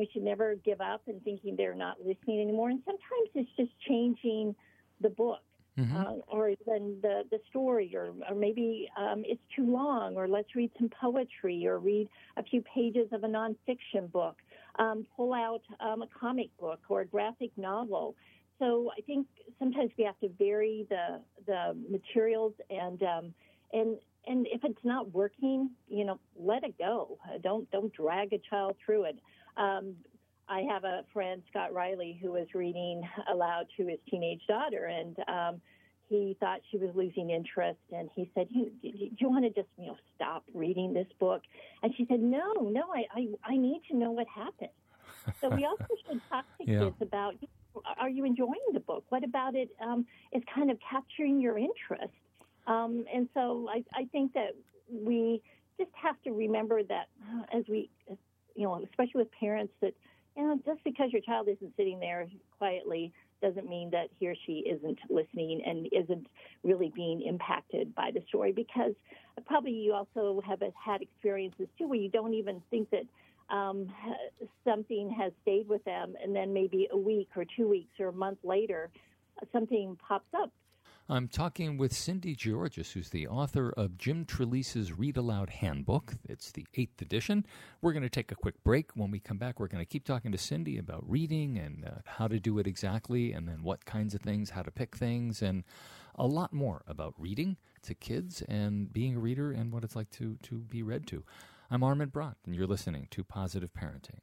We 0.00 0.08
should 0.12 0.22
never 0.22 0.56
give 0.56 0.80
up 0.80 1.02
and 1.06 1.22
thinking 1.22 1.56
they're 1.56 1.74
not 1.74 1.98
listening 2.00 2.40
anymore. 2.40 2.70
And 2.70 2.80
sometimes 2.84 3.28
it's 3.34 3.50
just 3.56 3.72
changing 3.86 4.54
the 5.00 5.10
book 5.10 5.42
mm-hmm. 5.78 5.96
uh, 5.96 6.12
or 6.28 6.52
then 6.66 6.98
the, 7.02 7.22
the 7.30 7.38
story, 7.48 7.92
or, 7.94 8.12
or 8.28 8.34
maybe 8.34 8.88
um, 8.96 9.22
it's 9.26 9.42
too 9.54 9.70
long, 9.70 10.16
or 10.16 10.28
let's 10.28 10.54
read 10.54 10.70
some 10.78 10.90
poetry, 11.00 11.66
or 11.66 11.78
read 11.78 12.08
a 12.36 12.42
few 12.42 12.62
pages 12.62 13.08
of 13.12 13.24
a 13.24 13.28
nonfiction 13.28 14.10
book, 14.10 14.36
um, 14.78 15.06
pull 15.16 15.32
out 15.32 15.62
um, 15.80 16.02
a 16.02 16.08
comic 16.18 16.48
book 16.58 16.80
or 16.88 17.02
a 17.02 17.06
graphic 17.06 17.50
novel. 17.56 18.14
So 18.58 18.90
I 18.96 19.00
think 19.02 19.26
sometimes 19.58 19.90
we 19.96 20.04
have 20.04 20.18
to 20.20 20.28
vary 20.38 20.86
the 20.90 21.20
the 21.46 21.74
materials 21.90 22.52
and 22.68 23.02
um, 23.02 23.34
and 23.72 23.96
and 24.26 24.46
if 24.48 24.62
it's 24.64 24.84
not 24.84 25.10
working, 25.12 25.70
you 25.88 26.04
know, 26.04 26.20
let 26.38 26.62
it 26.64 26.76
go. 26.78 27.18
Don't 27.42 27.70
don't 27.70 27.92
drag 27.94 28.34
a 28.34 28.38
child 28.38 28.76
through 28.84 29.04
it. 29.04 29.18
Um, 29.60 29.94
I 30.48 30.62
have 30.62 30.84
a 30.84 31.04
friend, 31.12 31.42
Scott 31.50 31.72
Riley, 31.72 32.18
who 32.20 32.32
was 32.32 32.48
reading 32.54 33.02
aloud 33.32 33.66
to 33.76 33.86
his 33.86 33.98
teenage 34.10 34.42
daughter, 34.48 34.86
and 34.86 35.16
um, 35.28 35.60
he 36.08 36.36
thought 36.40 36.60
she 36.70 36.76
was 36.76 36.90
losing 36.94 37.30
interest. 37.30 37.78
And 37.92 38.10
he 38.14 38.30
said, 38.34 38.48
"You, 38.50 38.72
do 38.82 38.90
you 39.16 39.30
want 39.30 39.44
to 39.44 39.50
just, 39.50 39.68
you 39.78 39.86
know, 39.86 39.96
stop 40.16 40.44
reading 40.54 40.92
this 40.92 41.06
book?" 41.20 41.42
And 41.82 41.94
she 41.96 42.06
said, 42.06 42.20
"No, 42.20 42.52
no, 42.54 42.82
I, 42.92 43.04
I, 43.14 43.28
I 43.44 43.56
need 43.56 43.82
to 43.90 43.96
know 43.96 44.10
what 44.10 44.26
happened." 44.26 44.70
so 45.40 45.50
we 45.50 45.64
also 45.70 45.86
should 46.08 46.20
talk 46.28 46.44
to 46.58 46.70
yeah. 46.70 46.80
kids 46.80 46.96
about: 47.00 47.34
Are 47.98 48.10
you 48.10 48.24
enjoying 48.24 48.72
the 48.72 48.80
book? 48.80 49.04
What 49.10 49.22
about 49.22 49.54
it 49.54 49.68
um, 49.80 50.04
is 50.32 50.42
kind 50.52 50.70
of 50.70 50.78
capturing 50.90 51.40
your 51.40 51.58
interest? 51.58 52.14
Um, 52.66 53.04
and 53.12 53.28
so 53.34 53.68
I, 53.70 53.84
I 53.94 54.04
think 54.06 54.32
that 54.34 54.56
we 54.90 55.42
just 55.78 55.90
have 55.94 56.20
to 56.22 56.30
remember 56.32 56.82
that 56.82 57.08
uh, 57.32 57.58
as 57.58 57.64
we, 57.68 57.88
you 58.60 58.66
know, 58.66 58.78
especially 58.84 59.22
with 59.22 59.32
parents 59.32 59.72
that 59.80 59.94
you 60.36 60.44
know, 60.44 60.60
just 60.64 60.84
because 60.84 61.10
your 61.12 61.22
child 61.22 61.48
isn't 61.48 61.72
sitting 61.76 61.98
there 61.98 62.28
quietly 62.58 63.12
doesn't 63.42 63.66
mean 63.68 63.90
that 63.90 64.08
he 64.18 64.28
or 64.28 64.34
she 64.46 64.64
isn't 64.70 64.98
listening 65.08 65.62
and 65.66 65.88
isn't 65.92 66.26
really 66.62 66.92
being 66.94 67.22
impacted 67.22 67.94
by 67.94 68.10
the 68.12 68.20
story 68.28 68.52
because 68.52 68.92
probably 69.46 69.72
you 69.72 69.94
also 69.94 70.42
have 70.46 70.60
had 70.82 71.00
experiences 71.00 71.66
too 71.78 71.88
where 71.88 71.98
you 71.98 72.10
don't 72.10 72.34
even 72.34 72.62
think 72.70 72.88
that 72.90 73.04
um, 73.54 73.88
something 74.62 75.10
has 75.10 75.32
stayed 75.42 75.66
with 75.66 75.82
them 75.84 76.14
and 76.22 76.36
then 76.36 76.52
maybe 76.52 76.86
a 76.92 76.96
week 76.96 77.28
or 77.34 77.44
two 77.56 77.66
weeks 77.66 77.98
or 77.98 78.08
a 78.08 78.12
month 78.12 78.38
later 78.44 78.90
something 79.52 79.96
pops 80.06 80.28
up 80.34 80.52
I'm 81.10 81.26
talking 81.26 81.76
with 81.76 81.92
Cindy 81.92 82.36
Giorgis, 82.36 82.92
who's 82.92 83.10
the 83.10 83.26
author 83.26 83.70
of 83.70 83.98
Jim 83.98 84.24
Trelease's 84.24 84.92
Read 84.92 85.16
Aloud 85.16 85.50
Handbook. 85.50 86.14
It's 86.28 86.52
the 86.52 86.64
eighth 86.76 87.02
edition. 87.02 87.44
We're 87.82 87.92
going 87.92 88.04
to 88.04 88.08
take 88.08 88.30
a 88.30 88.36
quick 88.36 88.62
break. 88.62 88.92
When 88.94 89.10
we 89.10 89.18
come 89.18 89.36
back, 89.36 89.58
we're 89.58 89.66
going 89.66 89.84
to 89.84 89.90
keep 89.90 90.04
talking 90.04 90.30
to 90.30 90.38
Cindy 90.38 90.78
about 90.78 91.02
reading 91.10 91.58
and 91.58 91.84
uh, 91.84 91.90
how 92.04 92.28
to 92.28 92.38
do 92.38 92.60
it 92.60 92.68
exactly, 92.68 93.32
and 93.32 93.48
then 93.48 93.64
what 93.64 93.84
kinds 93.84 94.14
of 94.14 94.20
things, 94.20 94.50
how 94.50 94.62
to 94.62 94.70
pick 94.70 94.96
things, 94.96 95.42
and 95.42 95.64
a 96.14 96.28
lot 96.28 96.52
more 96.52 96.82
about 96.86 97.14
reading 97.18 97.56
to 97.82 97.94
kids 97.96 98.40
and 98.42 98.92
being 98.92 99.16
a 99.16 99.20
reader 99.20 99.50
and 99.50 99.72
what 99.72 99.82
it's 99.82 99.96
like 99.96 100.10
to, 100.10 100.38
to 100.44 100.58
be 100.58 100.84
read 100.84 101.08
to. 101.08 101.24
I'm 101.72 101.82
Armin 101.82 102.10
Brott, 102.10 102.36
and 102.46 102.54
you're 102.54 102.68
listening 102.68 103.08
to 103.10 103.24
Positive 103.24 103.70
Parenting. 103.74 104.20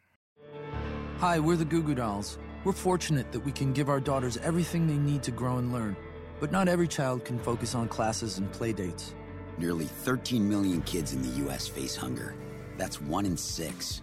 Hi, 1.18 1.38
we're 1.38 1.58
the 1.58 1.66
Goo 1.66 1.84
Goo 1.84 1.96
Dolls. 1.96 2.40
We're 2.64 2.72
fortunate 2.72 3.34
that 3.34 3.42
we 3.42 3.52
can 3.52 3.74
give 3.74 3.90
our 3.90 4.00
daughters 4.00 4.38
everything 4.38 4.88
they 4.88 4.98
need 4.98 5.22
to 5.24 5.32
grow 5.32 5.58
and 5.58 5.74
learn. 5.74 5.98
But 6.40 6.52
not 6.52 6.68
every 6.68 6.88
child 6.88 7.26
can 7.26 7.40
focus 7.40 7.74
on 7.74 7.88
classes 7.88 8.38
and 8.38 8.52
play 8.52 8.72
dates. 8.72 9.14
Nearly 9.58 9.86
13 9.86 10.48
million 10.48 10.84
kids 10.84 11.14
in 11.14 11.24
the 11.24 11.40
U.S. 11.46 11.68
face 11.68 11.96
hunger. 11.96 12.36
That's 12.78 13.02
one 13.02 13.26
in 13.26 13.36
six. 13.36 14.02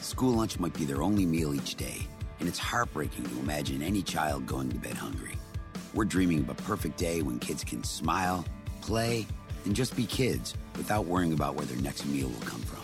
School 0.00 0.32
lunch 0.32 0.58
might 0.58 0.72
be 0.72 0.86
their 0.86 1.02
only 1.02 1.26
meal 1.26 1.54
each 1.54 1.74
day, 1.74 2.06
and 2.40 2.48
it's 2.48 2.58
heartbreaking 2.58 3.24
to 3.24 3.38
imagine 3.40 3.82
any 3.82 4.00
child 4.00 4.46
going 4.46 4.70
to 4.70 4.76
bed 4.76 4.94
hungry. 4.94 5.36
We're 5.92 6.06
dreaming 6.06 6.40
of 6.40 6.48
a 6.48 6.54
perfect 6.54 6.96
day 6.96 7.20
when 7.20 7.38
kids 7.38 7.62
can 7.62 7.84
smile, 7.84 8.46
play, 8.80 9.26
and 9.66 9.76
just 9.76 9.94
be 9.94 10.06
kids 10.06 10.54
without 10.76 11.04
worrying 11.04 11.34
about 11.34 11.56
where 11.56 11.66
their 11.66 11.82
next 11.82 12.06
meal 12.06 12.28
will 12.28 12.46
come 12.46 12.62
from. 12.62 12.82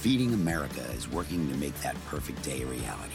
Feeding 0.00 0.32
America 0.32 0.82
is 0.96 1.08
working 1.08 1.48
to 1.48 1.56
make 1.56 1.74
that 1.80 1.96
perfect 2.06 2.42
day 2.42 2.62
a 2.62 2.66
reality. 2.66 3.14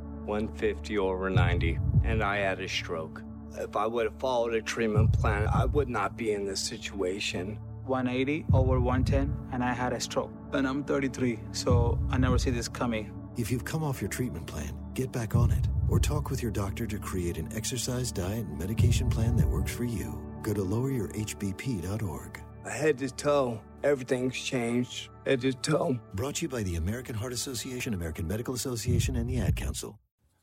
150 0.25 0.97
over 0.97 1.29
90, 1.29 1.79
and 2.03 2.23
I 2.23 2.37
had 2.37 2.59
a 2.59 2.67
stroke. 2.67 3.23
If 3.57 3.75
I 3.75 3.85
would 3.85 4.05
have 4.05 4.19
followed 4.19 4.53
a 4.53 4.61
treatment 4.61 5.13
plan, 5.13 5.47
I 5.47 5.65
would 5.65 5.89
not 5.89 6.17
be 6.17 6.31
in 6.31 6.45
this 6.45 6.61
situation. 6.61 7.59
180 7.85 8.45
over 8.53 8.79
110, 8.79 9.35
and 9.51 9.63
I 9.63 9.73
had 9.73 9.93
a 9.93 9.99
stroke. 9.99 10.31
And 10.53 10.67
I'm 10.67 10.83
33, 10.83 11.39
so 11.51 11.99
I 12.09 12.17
never 12.17 12.37
see 12.37 12.51
this 12.51 12.67
coming. 12.67 13.11
If 13.37 13.51
you've 13.51 13.65
come 13.65 13.83
off 13.83 14.01
your 14.01 14.09
treatment 14.09 14.47
plan, 14.47 14.77
get 14.93 15.11
back 15.11 15.35
on 15.35 15.51
it 15.51 15.67
or 15.89 15.99
talk 15.99 16.29
with 16.29 16.41
your 16.41 16.51
doctor 16.51 16.87
to 16.87 16.97
create 16.97 17.37
an 17.37 17.49
exercise, 17.53 18.11
diet, 18.11 18.45
and 18.45 18.57
medication 18.57 19.09
plan 19.09 19.35
that 19.35 19.47
works 19.47 19.73
for 19.73 19.83
you. 19.83 20.19
Go 20.41 20.53
to 20.53 20.61
loweryourhbp.org. 20.61 22.41
Head 22.65 22.97
to 22.99 23.09
toe, 23.09 23.59
everything's 23.83 24.37
changed. 24.37 25.09
Head 25.25 25.41
to 25.41 25.51
toe. 25.53 25.99
Brought 26.13 26.35
to 26.35 26.43
you 26.43 26.49
by 26.49 26.63
the 26.63 26.75
American 26.75 27.15
Heart 27.15 27.33
Association, 27.33 27.93
American 27.93 28.27
Medical 28.27 28.53
Association, 28.53 29.17
and 29.17 29.29
the 29.29 29.39
Ad 29.39 29.55
Council. 29.55 29.99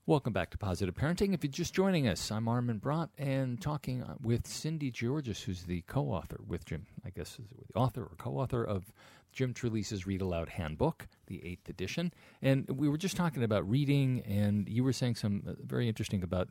Welcome 0.09 0.33
back 0.33 0.49
to 0.53 0.57
Positive 0.57 0.95
Parenting. 0.95 1.35
If 1.35 1.45
you're 1.45 1.50
just 1.50 1.75
joining 1.75 2.09
us, 2.09 2.31
I'm 2.31 2.49
Armin 2.49 2.79
Brott 2.79 3.11
and 3.19 3.61
talking 3.61 4.03
with 4.23 4.47
Cindy 4.47 4.91
Giorgis, 4.91 5.43
who's 5.43 5.65
the 5.65 5.83
co 5.83 6.07
author 6.07 6.41
with 6.47 6.65
Jim, 6.65 6.87
I 7.05 7.11
guess, 7.11 7.38
is 7.38 7.50
the 7.50 7.79
author 7.79 8.05
or 8.05 8.17
co 8.17 8.38
author 8.38 8.65
of 8.65 8.91
Jim 9.35 9.53
Trelease's 9.53 10.07
Read 10.07 10.23
Aloud 10.23 10.49
Handbook, 10.49 11.09
the 11.27 11.45
eighth 11.45 11.69
edition. 11.69 12.15
And 12.41 12.67
we 12.71 12.88
were 12.88 12.97
just 12.97 13.19
talking 13.19 13.43
about 13.43 13.69
reading, 13.69 14.23
and 14.27 14.67
you 14.67 14.83
were 14.83 14.95
saying 14.95 15.17
some 15.17 15.43
uh, 15.47 15.53
very 15.62 15.88
interesting 15.88 16.23
about 16.23 16.49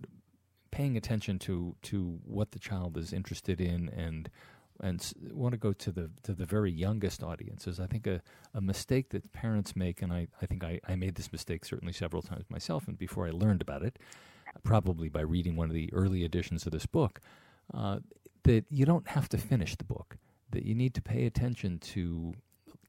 paying 0.69 0.95
attention 0.95 1.39
to, 1.39 1.75
to 1.81 2.19
what 2.25 2.51
the 2.51 2.59
child 2.59 2.95
is 2.95 3.11
interested 3.11 3.59
in 3.59 3.89
and 3.89 4.29
and 4.81 5.13
want 5.31 5.53
to 5.53 5.57
go 5.57 5.73
to 5.73 5.91
the 5.91 6.09
to 6.23 6.33
the 6.33 6.45
very 6.45 6.71
youngest 6.71 7.23
audiences. 7.23 7.79
I 7.79 7.87
think 7.87 8.07
a, 8.07 8.21
a 8.53 8.61
mistake 8.61 9.09
that 9.09 9.31
parents 9.33 9.75
make, 9.75 10.01
and 10.01 10.13
I, 10.13 10.27
I 10.41 10.45
think 10.45 10.63
I, 10.63 10.79
I 10.87 10.95
made 10.95 11.15
this 11.15 11.31
mistake 11.31 11.65
certainly 11.65 11.93
several 11.93 12.21
times 12.21 12.45
myself, 12.49 12.87
and 12.87 12.97
before 12.97 13.27
I 13.27 13.31
learned 13.31 13.61
about 13.61 13.83
it, 13.83 13.99
probably 14.63 15.09
by 15.09 15.21
reading 15.21 15.55
one 15.55 15.69
of 15.69 15.73
the 15.73 15.91
early 15.93 16.23
editions 16.23 16.65
of 16.65 16.71
this 16.71 16.85
book, 16.85 17.21
uh, 17.73 17.99
that 18.43 18.65
you 18.69 18.85
don't 18.85 19.07
have 19.09 19.29
to 19.29 19.37
finish 19.37 19.75
the 19.75 19.83
book. 19.83 20.17
That 20.51 20.63
you 20.63 20.75
need 20.75 20.93
to 20.93 21.01
pay 21.01 21.25
attention 21.25 21.79
to 21.79 22.33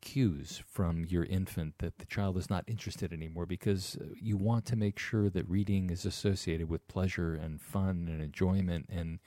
cues 0.01 0.63
from 0.71 1.05
your 1.05 1.25
infant 1.25 1.75
that 1.79 1.99
the 1.99 2.07
child 2.07 2.37
is 2.37 2.49
not 2.49 2.65
interested 2.67 3.13
anymore 3.13 3.47
because 3.47 3.97
uh, 4.01 4.05
you 4.21 4.37
want 4.37 4.65
to 4.67 4.77
make 4.77 4.99
sure 4.99 5.29
that 5.29 5.49
reading 5.49 5.91
is 5.91 6.05
associated 6.05 6.69
with 6.69 6.87
pleasure 6.89 7.35
and 7.35 7.61
fun 7.61 8.09
and 8.09 8.23
enjoyment 8.23 8.87
and 8.89 9.19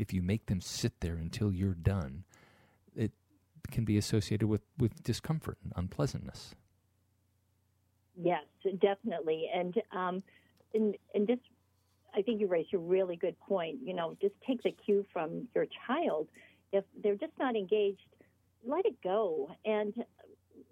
if 0.00 0.14
you 0.14 0.22
make 0.22 0.46
them 0.46 0.60
sit 0.60 1.00
there 1.00 1.16
until 1.16 1.52
you're 1.52 1.74
done, 1.74 2.24
it 2.96 3.12
can 3.70 3.84
be 3.84 3.98
associated 3.98 4.48
with, 4.48 4.62
with 4.78 5.02
discomfort 5.02 5.58
and 5.62 5.72
unpleasantness. 5.76 6.54
Yes, 8.16 8.44
definitely. 8.80 9.48
And, 9.54 9.74
um, 9.92 10.22
and, 10.72 10.96
and 11.14 11.26
just, 11.26 11.42
I 12.14 12.22
think 12.22 12.40
you 12.40 12.46
raised 12.46 12.72
a 12.72 12.78
really 12.78 13.16
good 13.16 13.38
point. 13.40 13.78
You 13.84 13.94
know, 13.94 14.16
just 14.20 14.34
take 14.46 14.62
the 14.62 14.72
cue 14.72 15.04
from 15.12 15.46
your 15.54 15.66
child. 15.86 16.28
If 16.72 16.84
they're 17.02 17.14
just 17.14 17.32
not 17.38 17.54
engaged, 17.54 18.00
let 18.66 18.86
it 18.86 19.00
go. 19.02 19.50
And 19.64 19.92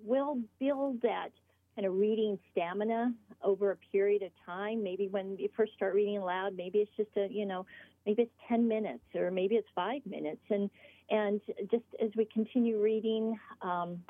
we'll 0.02 0.40
build 0.58 1.02
that 1.02 1.30
kind 1.78 1.86
of 1.86 1.94
reading 1.94 2.36
stamina 2.50 3.12
over 3.44 3.70
a 3.70 3.76
period 3.92 4.24
of 4.24 4.32
time. 4.44 4.82
Maybe 4.82 5.06
when 5.06 5.36
you 5.38 5.48
first 5.56 5.74
start 5.74 5.94
reading 5.94 6.18
aloud, 6.18 6.56
maybe 6.56 6.78
it's 6.80 6.90
just 6.96 7.10
a, 7.16 7.32
you 7.32 7.46
know, 7.46 7.66
maybe 8.04 8.22
it's 8.22 8.32
10 8.48 8.66
minutes 8.66 9.04
or 9.14 9.30
maybe 9.30 9.54
it's 9.54 9.68
five 9.76 10.02
minutes. 10.04 10.40
And, 10.50 10.68
and 11.08 11.40
just 11.70 11.84
as 12.02 12.10
we 12.16 12.24
continue 12.24 12.82
reading, 12.82 13.38
um, 13.62 14.02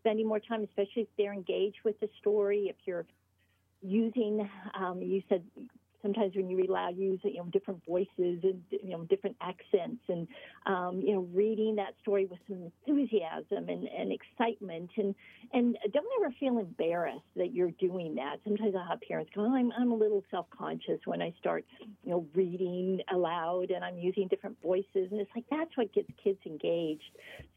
spending 0.00 0.26
more 0.26 0.40
time, 0.40 0.64
especially 0.64 1.02
if 1.02 1.08
they're 1.16 1.32
engaged 1.32 1.78
with 1.84 1.98
the 2.00 2.08
story, 2.18 2.66
if 2.68 2.76
you're 2.86 3.06
using, 3.80 4.48
um, 4.76 5.00
you 5.00 5.22
said 5.28 5.44
sometimes 6.04 6.36
when 6.36 6.50
you 6.50 6.56
read 6.56 6.68
aloud, 6.68 6.96
you 6.96 7.12
use 7.12 7.20
you 7.24 7.38
know 7.38 7.46
different 7.52 7.82
voices 7.88 8.08
and 8.18 8.62
you 8.70 8.90
know 8.90 9.04
different 9.04 9.36
accents, 9.40 10.02
and 10.08 10.28
um, 10.66 11.00
you 11.04 11.14
know 11.14 11.26
reading 11.34 11.74
that 11.76 11.94
story 12.02 12.26
with 12.26 12.38
some 12.46 12.70
enthusiasm 12.86 13.68
and, 13.68 13.88
and 13.88 14.12
excitement, 14.12 14.90
and 14.96 15.14
and 15.52 15.76
don't 15.92 16.06
ever 16.20 16.34
feel 16.38 16.58
embarrassed 16.58 17.24
that 17.36 17.54
you're 17.54 17.72
doing 17.72 18.14
that. 18.16 18.36
Sometimes 18.44 18.74
I 18.76 18.86
have 18.86 19.00
parents 19.00 19.30
go, 19.34 19.42
oh, 19.42 19.54
I'm 19.54 19.72
I'm 19.78 19.90
a 19.90 19.96
little 19.96 20.22
self 20.30 20.46
conscious 20.56 21.00
when 21.06 21.22
I 21.22 21.32
start 21.40 21.64
you 22.04 22.10
know 22.10 22.26
reading 22.34 23.00
aloud 23.12 23.70
and 23.70 23.82
I'm 23.82 23.98
using 23.98 24.28
different 24.28 24.56
voices, 24.62 25.08
and 25.10 25.20
it's 25.20 25.30
like 25.34 25.46
that's 25.50 25.74
what 25.76 25.92
gets 25.94 26.08
kids 26.22 26.38
engaged. 26.46 27.02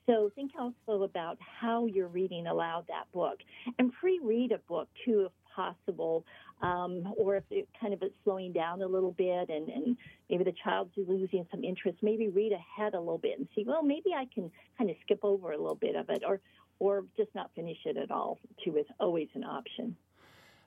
So 0.06 0.32
think 0.36 0.52
also 0.58 1.04
about 1.04 1.38
how 1.40 1.86
you're 1.86 2.08
reading 2.08 2.48
aloud 2.48 2.86
that 2.88 3.12
book, 3.14 3.40
and 3.78 3.92
pre-read 3.92 4.54
a 4.54 4.60
book 4.60 4.88
too 5.04 5.26
if 5.26 5.32
possible 5.58 6.24
um, 6.62 7.14
or 7.18 7.36
if 7.36 7.44
it 7.52 7.68
kind 7.80 7.94
of 7.94 8.02
is 8.02 8.12
slowing 8.24 8.52
down 8.52 8.82
a 8.82 8.88
little 8.88 9.12
bit 9.12 9.50
and, 9.50 9.70
and 9.70 9.98
maybe 10.30 10.44
the 10.44 10.54
child's 10.64 10.92
losing 10.96 11.46
some 11.52 11.64
interest, 11.64 12.00
maybe 12.02 12.30
read 12.30 12.52
ahead 12.52 12.94
a 12.94 13.00
little 13.00 13.18
bit 13.18 13.38
and 13.38 13.48
see, 13.56 13.64
well, 13.66 13.84
maybe 13.84 14.14
I 14.16 14.26
can 14.34 14.52
kind 14.78 14.90
of 14.90 14.96
skip 15.04 15.20
over 15.24 15.52
a 15.52 15.58
little 15.58 15.76
bit 15.76 15.96
of 15.96 16.10
it 16.10 16.24
or, 16.26 16.40
or 16.80 17.06
just 17.16 17.34
not 17.36 17.52
finish 17.56 17.78
it 17.86 17.98
at 17.98 18.12
all, 18.12 18.40
too, 18.64 18.78
is 18.78 18.86
always 19.00 19.28
an 19.36 19.44
option. 19.44 19.96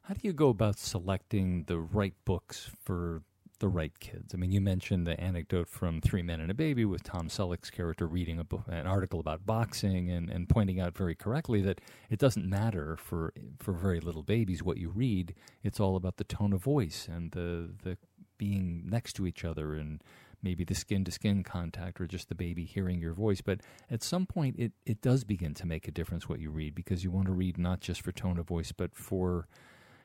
How 0.03 0.15
do 0.15 0.21
you 0.23 0.33
go 0.33 0.49
about 0.49 0.79
selecting 0.79 1.65
the 1.65 1.79
right 1.79 2.15
books 2.25 2.71
for 2.83 3.23
the 3.61 3.69
right 3.69 3.99
kids. 4.01 4.35
I 4.35 4.37
mean, 4.37 4.51
you 4.51 4.61
mentioned 4.61 5.07
the 5.07 5.19
anecdote 5.21 5.69
from 5.69 6.01
Three 6.01 6.23
Men 6.23 6.41
and 6.41 6.51
a 6.51 6.55
Baby 6.55 6.85
with 6.85 7.05
Tom 7.05 7.29
Selleck's 7.29 7.71
character 7.71 8.07
reading 8.07 8.45
an 8.67 8.87
article 8.87 9.21
about 9.21 9.47
boxing 9.47 10.11
and, 10.11 10.29
and 10.29 10.49
pointing 10.49 10.81
out 10.81 10.97
very 10.97 11.15
correctly 11.15 11.61
that 11.63 11.81
it 12.11 12.19
doesn't 12.19 12.49
matter 12.49 12.97
for 12.97 13.33
for 13.59 13.73
very 13.73 14.01
little 14.01 14.23
babies 14.23 14.63
what 14.63 14.79
you 14.79 14.91
read. 14.91 15.35
It's 15.63 15.79
all 15.79 15.97
about 15.97 16.17
the 16.17 16.25
tone 16.25 16.53
of 16.53 16.63
voice 16.63 17.09
and 17.11 17.31
the 17.33 17.71
the 17.83 17.97
being 18.39 18.83
next 18.89 19.13
to 19.13 19.27
each 19.27 19.45
other 19.45 19.75
and 19.75 20.03
maybe 20.43 20.65
the 20.65 20.75
skin 20.75 21.05
to 21.05 21.11
skin 21.11 21.45
contact 21.45 22.01
or 22.01 22.07
just 22.07 22.31
the 22.31 22.35
baby 22.35 22.65
hearing 22.65 22.99
your 22.99 23.13
voice. 23.13 23.43
But 23.43 23.61
at 23.91 24.03
some 24.03 24.25
point, 24.25 24.57
it, 24.59 24.73
it 24.87 25.03
does 25.03 25.23
begin 25.25 25.53
to 25.55 25.67
make 25.67 25.87
a 25.87 25.91
difference 25.91 26.29
what 26.29 26.41
you 26.41 26.51
read 26.51 26.75
because 26.75 27.05
you 27.05 27.11
want 27.11 27.27
to 27.27 27.33
read 27.33 27.59
not 27.59 27.81
just 27.81 28.01
for 28.01 28.13
tone 28.13 28.39
of 28.39 28.49
voice, 28.49 28.73
but 28.73 28.95
for 28.95 29.47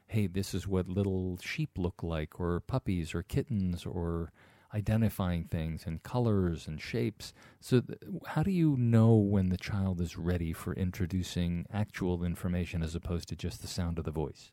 hey, 0.08 0.28
this 0.28 0.54
is 0.54 0.68
what 0.68 0.88
little 0.88 1.38
sheep 1.42 1.72
look 1.78 2.04
like, 2.04 2.40
or 2.40 2.60
puppies, 2.60 3.14
or 3.16 3.24
kittens, 3.24 3.86
or 3.86 4.32
identifying 4.74 5.46
things 5.46 5.86
and 5.86 6.04
colors 6.04 6.68
and 6.68 6.82
shapes. 6.82 7.34
So, 7.60 7.82
th- 7.82 8.00
how 8.28 8.44
do 8.44 8.52
you 8.52 8.76
know 8.78 9.16
when 9.16 9.50
the 9.50 9.58
child 9.58 10.02
is 10.02 10.18
ready 10.18 10.54
for 10.54 10.74
introducing 10.74 11.66
actual 11.72 12.24
information 12.24 12.84
as 12.84 12.94
opposed 12.96 13.30
to 13.30 13.36
just 13.36 13.62
the 13.62 13.68
sound 13.68 13.98
of 13.98 14.06
the 14.06 14.12
voice? 14.12 14.52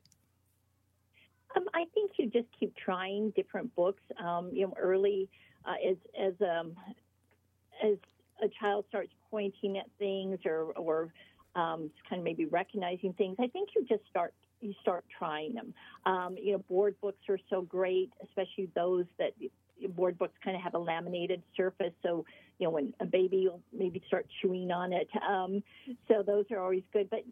Um, 1.56 1.64
I 1.74 1.84
think 1.92 2.12
you 2.18 2.30
just 2.30 2.48
keep 2.58 2.74
trying 2.76 3.30
different 3.36 3.74
books. 3.74 4.02
Um, 4.22 4.50
you 4.52 4.66
know, 4.66 4.74
early 4.80 5.28
uh, 5.64 5.74
as 5.90 5.96
as 6.18 6.34
um, 6.40 6.74
as 7.84 7.98
a 8.42 8.48
child 8.60 8.84
starts 8.88 9.12
pointing 9.30 9.76
at 9.78 9.86
things 9.98 10.38
or 10.44 10.72
or 10.76 11.12
um, 11.54 11.90
kind 12.08 12.20
of 12.20 12.24
maybe 12.24 12.46
recognizing 12.46 13.12
things. 13.14 13.36
I 13.38 13.48
think 13.48 13.70
you 13.76 13.84
just 13.88 14.02
start 14.08 14.32
you 14.62 14.75
start 14.81 15.05
trying 15.18 15.55
them. 15.55 15.75
Um, 16.07 16.37
you 16.40 16.53
know, 16.53 16.59
board 16.59 16.94
books 17.01 17.22
are 17.29 17.38
so 17.51 17.62
great, 17.62 18.11
especially 18.22 18.68
those 18.75 19.07
that 19.18 19.33
board 19.90 20.18
books 20.18 20.35
kind 20.44 20.57
of 20.57 20.62
have 20.62 20.75
a 20.75 20.79
laminated 20.79 21.42
surface. 21.57 21.92
So, 22.03 22.25
you 22.59 22.66
know, 22.66 22.70
when 22.70 22.94
a 23.01 23.07
baby 23.07 23.48
will 23.48 23.61
maybe 23.72 24.03
start 24.07 24.27
chewing 24.40 24.70
on 24.70 24.92
it. 24.92 25.09
Um, 25.29 25.62
so 26.09 26.22
those 26.25 26.44
are 26.51 26.61
always 26.61 26.85
good. 26.92 27.11
But 27.11 27.25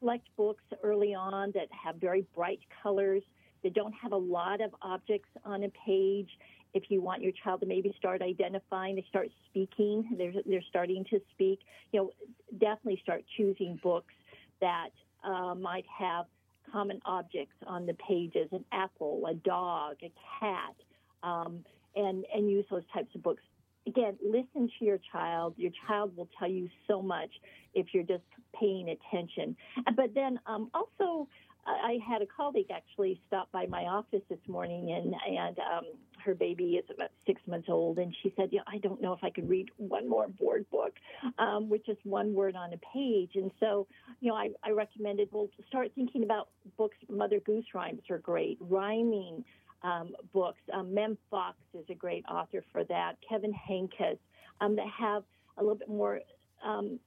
select 0.00 0.28
books 0.36 0.64
early 0.82 1.14
on 1.14 1.52
that 1.52 1.68
have 1.70 1.96
very 1.96 2.24
bright 2.34 2.60
colors, 2.82 3.22
that 3.62 3.74
don't 3.74 3.94
have 3.94 4.12
a 4.12 4.16
lot 4.16 4.60
of 4.60 4.74
objects 4.82 5.28
on 5.44 5.64
a 5.64 5.68
page. 5.86 6.28
If 6.74 6.84
you 6.88 7.02
want 7.02 7.22
your 7.22 7.32
child 7.44 7.60
to 7.60 7.66
maybe 7.66 7.94
start 7.98 8.22
identifying, 8.22 8.96
they 8.96 9.04
start 9.08 9.28
speaking, 9.50 10.08
they're, 10.16 10.32
they're 10.46 10.64
starting 10.68 11.04
to 11.10 11.20
speak, 11.32 11.60
you 11.92 12.00
know, 12.00 12.10
definitely 12.52 12.98
start 13.02 13.24
choosing 13.36 13.78
books 13.82 14.14
that 14.60 14.88
uh, 15.22 15.54
might 15.54 15.84
have 15.98 16.26
common 16.72 17.00
objects 17.04 17.54
on 17.66 17.86
the 17.86 17.94
pages 17.94 18.48
an 18.52 18.64
apple, 18.72 19.22
a 19.28 19.34
dog, 19.34 19.96
a 20.02 20.12
cat, 20.40 20.74
um, 21.22 21.64
and, 21.94 22.24
and 22.34 22.50
use 22.50 22.64
those 22.70 22.82
types 22.92 23.14
of 23.14 23.22
books. 23.22 23.42
Again, 23.86 24.16
listen 24.24 24.70
to 24.78 24.84
your 24.84 24.98
child. 25.10 25.54
Your 25.56 25.72
child 25.86 26.16
will 26.16 26.28
tell 26.38 26.48
you 26.48 26.68
so 26.86 27.02
much 27.02 27.30
if 27.74 27.86
you're 27.92 28.04
just 28.04 28.22
paying 28.58 28.88
attention. 28.88 29.56
But 29.96 30.14
then 30.14 30.38
um, 30.46 30.70
also, 30.72 31.28
I 31.66 31.98
had 32.06 32.22
a 32.22 32.26
colleague 32.26 32.70
actually 32.72 33.20
stop 33.28 33.50
by 33.52 33.66
my 33.66 33.84
office 33.84 34.22
this 34.28 34.38
morning, 34.48 34.90
and 34.92 35.14
and 35.38 35.58
um, 35.58 35.84
her 36.24 36.34
baby 36.34 36.74
is 36.76 36.84
about 36.92 37.10
six 37.26 37.40
months 37.46 37.68
old, 37.68 37.98
and 37.98 38.14
she 38.22 38.32
said, 38.36 38.48
"Yeah, 38.50 38.62
I 38.66 38.78
don't 38.78 39.00
know 39.00 39.12
if 39.12 39.22
I 39.22 39.30
could 39.30 39.48
read 39.48 39.70
one 39.76 40.08
more 40.08 40.28
board 40.28 40.66
book, 40.70 40.94
um, 41.38 41.68
with 41.68 41.84
just 41.86 42.04
one 42.04 42.34
word 42.34 42.56
on 42.56 42.72
a 42.72 42.78
page." 42.92 43.32
And 43.34 43.50
so, 43.60 43.86
you 44.20 44.30
know, 44.30 44.36
I, 44.36 44.50
I 44.64 44.70
recommended, 44.70 45.28
well, 45.30 45.48
start 45.68 45.92
thinking 45.94 46.24
about 46.24 46.48
books. 46.76 46.96
Mother 47.08 47.40
Goose 47.40 47.66
rhymes 47.74 48.02
are 48.10 48.18
great, 48.18 48.58
rhyming 48.60 49.44
um, 49.82 50.14
books. 50.32 50.60
Um, 50.72 50.92
Mem 50.92 51.16
Fox 51.30 51.56
is 51.74 51.84
a 51.90 51.94
great 51.94 52.24
author 52.26 52.64
for 52.72 52.84
that. 52.84 53.14
Kevin 53.28 53.52
Henkes 53.52 54.18
um, 54.60 54.76
that 54.76 54.86
have 54.98 55.22
a 55.58 55.62
little 55.62 55.76
bit 55.76 55.88
more 55.88 56.20
um, 56.64 56.98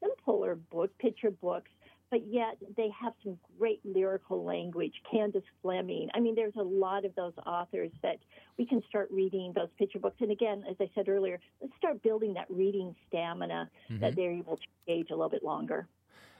simpler 0.00 0.56
book, 0.56 0.90
picture 0.98 1.30
books 1.30 1.70
but 2.12 2.20
yet 2.28 2.58
they 2.76 2.90
have 3.00 3.14
some 3.24 3.38
great 3.58 3.80
lyrical 3.84 4.44
language. 4.44 4.92
Candace 5.10 5.42
Fleming. 5.62 6.10
I 6.12 6.20
mean, 6.20 6.34
there's 6.34 6.52
a 6.58 6.62
lot 6.62 7.06
of 7.06 7.14
those 7.14 7.32
authors 7.46 7.90
that 8.02 8.18
we 8.58 8.66
can 8.66 8.82
start 8.86 9.08
reading 9.10 9.54
those 9.56 9.70
picture 9.78 9.98
books. 9.98 10.16
And 10.20 10.30
again, 10.30 10.62
as 10.68 10.76
I 10.78 10.90
said 10.94 11.08
earlier, 11.08 11.40
let's 11.62 11.72
start 11.78 12.02
building 12.02 12.34
that 12.34 12.44
reading 12.50 12.94
stamina 13.08 13.70
mm-hmm. 13.90 14.02
that 14.02 14.14
they're 14.14 14.30
able 14.30 14.58
to 14.58 14.62
engage 14.86 15.08
a 15.08 15.14
little 15.14 15.30
bit 15.30 15.42
longer. 15.42 15.88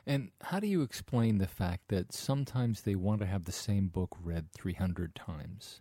And 0.07 0.29
how 0.43 0.61
do 0.61 0.67
you 0.67 0.83
explain 0.83 1.39
the 1.39 1.47
fact 1.47 1.85
that 1.89 2.13
sometimes 2.13 2.83
they 2.83 2.95
want 2.95 3.23
to 3.23 3.27
have 3.27 3.45
the 3.45 3.53
same 3.53 3.89
book 3.89 4.15
read 4.23 4.53
300 4.53 5.15
times? 5.15 5.81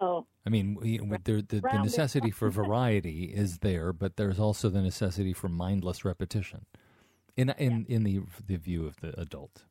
Oh. 0.00 0.24
I 0.46 0.48
mean, 0.48 0.78
you 0.82 1.04
know, 1.04 1.18
the, 1.22 1.44
the, 1.46 1.60
the 1.60 1.82
necessity 1.82 2.30
for 2.30 2.48
variety 2.48 3.24
is 3.24 3.58
there, 3.58 3.92
but 3.92 4.16
there's 4.16 4.38
also 4.38 4.70
the 4.70 4.80
necessity 4.80 5.34
for 5.34 5.50
mindless 5.50 6.06
repetition 6.06 6.64
in 7.38 7.54
in 7.56 7.86
in 7.88 8.02
the 8.02 8.20
the 8.46 8.56
view 8.56 8.86
of 8.86 9.00
the 9.00 9.18
adult. 9.18 9.62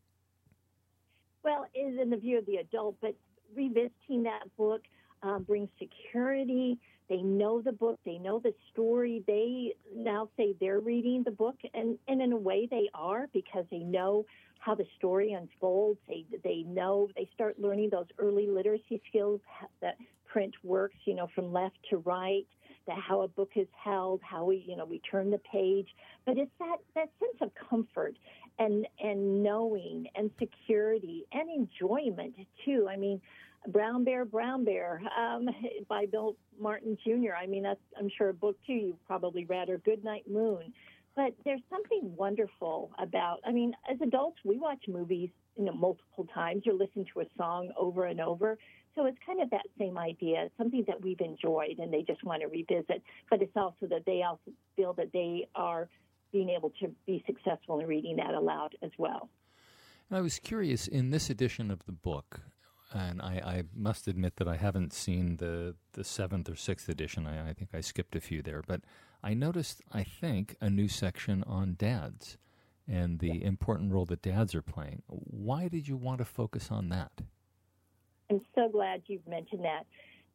Well, 1.44 1.66
is 1.76 2.00
in 2.02 2.10
the 2.10 2.18
view 2.18 2.40
of 2.40 2.46
the 2.46 2.58
adult, 2.58 2.96
but 3.02 3.16
revisiting 3.56 4.24
that 4.24 4.44
book 4.58 4.82
um, 5.22 5.44
brings 5.44 5.70
security. 5.78 6.80
They 7.10 7.22
know 7.22 7.62
the 7.62 7.72
book, 7.72 8.00
they 8.06 8.18
know 8.18 8.40
the 8.40 8.54
story. 8.72 9.24
They 9.28 9.74
now 9.96 10.30
say 10.36 10.56
they're 10.60 10.80
reading 10.80 11.24
the 11.24 11.32
book, 11.32 11.56
and, 11.74 11.98
and 12.08 12.22
in 12.22 12.34
a 12.34 12.38
way 12.38 12.68
they 12.70 12.90
are 12.94 13.28
because 13.34 13.66
they 13.72 13.80
know 13.80 14.26
how 14.60 14.76
the 14.76 14.86
story 14.98 15.34
unfolds. 15.34 16.00
They 16.08 16.26
they 16.44 16.64
know 16.66 17.10
they 17.16 17.30
start 17.34 17.60
learning 17.60 17.90
those 17.92 18.08
early 18.18 18.48
literacy 18.48 19.02
skills 19.10 19.42
that 19.82 19.98
print 20.26 20.54
works, 20.64 20.98
you 21.06 21.16
know, 21.16 21.28
from 21.34 21.52
left 21.54 21.78
to 21.90 21.98
right, 21.98 22.46
that 22.88 22.98
how 22.98 23.22
a 23.22 23.28
book 23.28 23.52
is 23.56 23.68
held, 23.84 24.22
how 24.24 24.46
we 24.46 24.64
you 24.68 24.76
know 24.76 24.86
we 24.86 25.00
turn 25.00 25.30
the 25.32 25.40
page. 25.40 25.88
But 26.26 26.38
it's 26.38 26.52
that 26.60 26.78
that 26.96 27.10
sense 27.20 27.38
of 27.42 27.52
comfort 27.70 28.16
and 28.60 28.88
and 29.00 29.44
knowing 29.44 30.08
and 30.16 30.32
security 30.40 31.26
and 31.32 31.50
enjoyment 31.50 32.36
too. 32.66 32.88
I 32.90 32.98
mean, 32.98 33.22
Brown 33.68 34.04
Bear, 34.04 34.26
Brown 34.26 34.64
Bear 34.64 35.02
um, 35.18 35.50
by 35.90 36.06
Bill 36.06 36.36
Martin 36.60 36.98
Jr. 37.04 37.34
I 37.40 37.46
mean, 37.46 37.64
that's 37.64 37.80
I'm 38.00 38.10
sure 38.18 38.30
a 38.30 38.34
book 38.34 38.58
too 38.66 38.74
you've 38.74 39.06
probably 39.06 39.46
read, 39.46 39.70
or 39.70 39.78
Goodnight 39.80 40.30
Moon. 40.30 40.74
But 41.16 41.34
there's 41.46 41.62
something 41.70 42.16
wonderful 42.16 42.92
about. 43.00 43.40
I 43.44 43.52
mean, 43.52 43.74
as 43.92 43.98
adults, 44.02 44.38
we 44.46 44.60
watch 44.60 44.84
movies 44.88 45.30
you 45.58 45.66
know 45.66 45.74
multiple 45.74 46.28
times 46.34 46.64
or 46.68 46.74
listen 46.74 47.06
to 47.14 47.22
a 47.22 47.26
song 47.38 47.72
over 47.78 48.06
and 48.06 48.22
over. 48.22 48.58
So 48.98 49.06
it's 49.06 49.18
kind 49.24 49.42
of 49.42 49.50
that 49.52 49.68
same 49.78 49.96
idea. 49.96 50.46
It's 50.46 50.58
something 50.58 50.84
that 50.88 51.00
we've 51.04 51.22
enjoyed, 51.22 51.78
and 51.78 51.94
they 51.94 52.02
just 52.02 52.24
want 52.24 52.42
to 52.42 52.48
revisit. 52.48 53.04
But 53.30 53.44
it's 53.44 53.56
also 53.56 53.86
that 53.92 54.06
they 54.08 54.24
also 54.24 54.52
feel 54.76 54.94
that 54.94 55.14
they 55.14 55.48
are 55.54 55.88
being 56.34 56.50
able 56.50 56.72
to 56.82 56.90
be 57.06 57.24
successful 57.28 57.80
in 57.80 57.86
reading 57.86 58.16
that 58.16 58.34
aloud 58.34 58.76
as 58.82 58.90
well. 58.98 59.30
And 60.10 60.18
I 60.18 60.22
was 60.22 60.40
curious 60.40 60.88
in 60.88 61.12
this 61.12 61.30
edition 61.30 61.70
of 61.70 61.86
the 61.86 61.92
book, 61.92 62.42
and 62.92 63.22
I, 63.22 63.42
I, 63.46 63.64
must 63.76 64.08
admit 64.08 64.38
that 64.38 64.48
I 64.48 64.56
haven't 64.56 64.94
seen 64.94 65.38
the, 65.38 65.76
the 65.94 66.04
seventh 66.04 66.50
or 66.50 66.56
sixth 66.56 66.90
edition. 66.90 67.28
I, 67.28 67.50
I, 67.50 67.54
think 67.54 67.70
I 67.74 67.82
skipped 67.82 68.16
a 68.16 68.22
few 68.22 68.42
there, 68.42 68.64
but 68.66 68.82
I 69.24 69.36
noticed, 69.36 69.82
I 69.94 70.04
think, 70.04 70.56
a 70.60 70.70
new 70.70 70.88
section 70.88 71.44
on 71.46 71.76
dads 71.78 72.38
and 72.88 73.20
the 73.20 73.44
important 73.44 73.92
role 73.92 74.06
that 74.06 74.22
dads 74.22 74.56
are 74.56 74.62
playing. 74.62 75.04
Why 75.08 75.68
did 75.68 75.88
you 75.88 75.98
want 75.98 76.18
to 76.20 76.26
focus 76.26 76.72
on 76.72 76.90
that? 76.90 77.22
I'm 78.30 78.42
so 78.56 78.70
glad 78.70 79.02
you've 79.08 79.28
mentioned 79.28 79.64
that. 79.64 79.86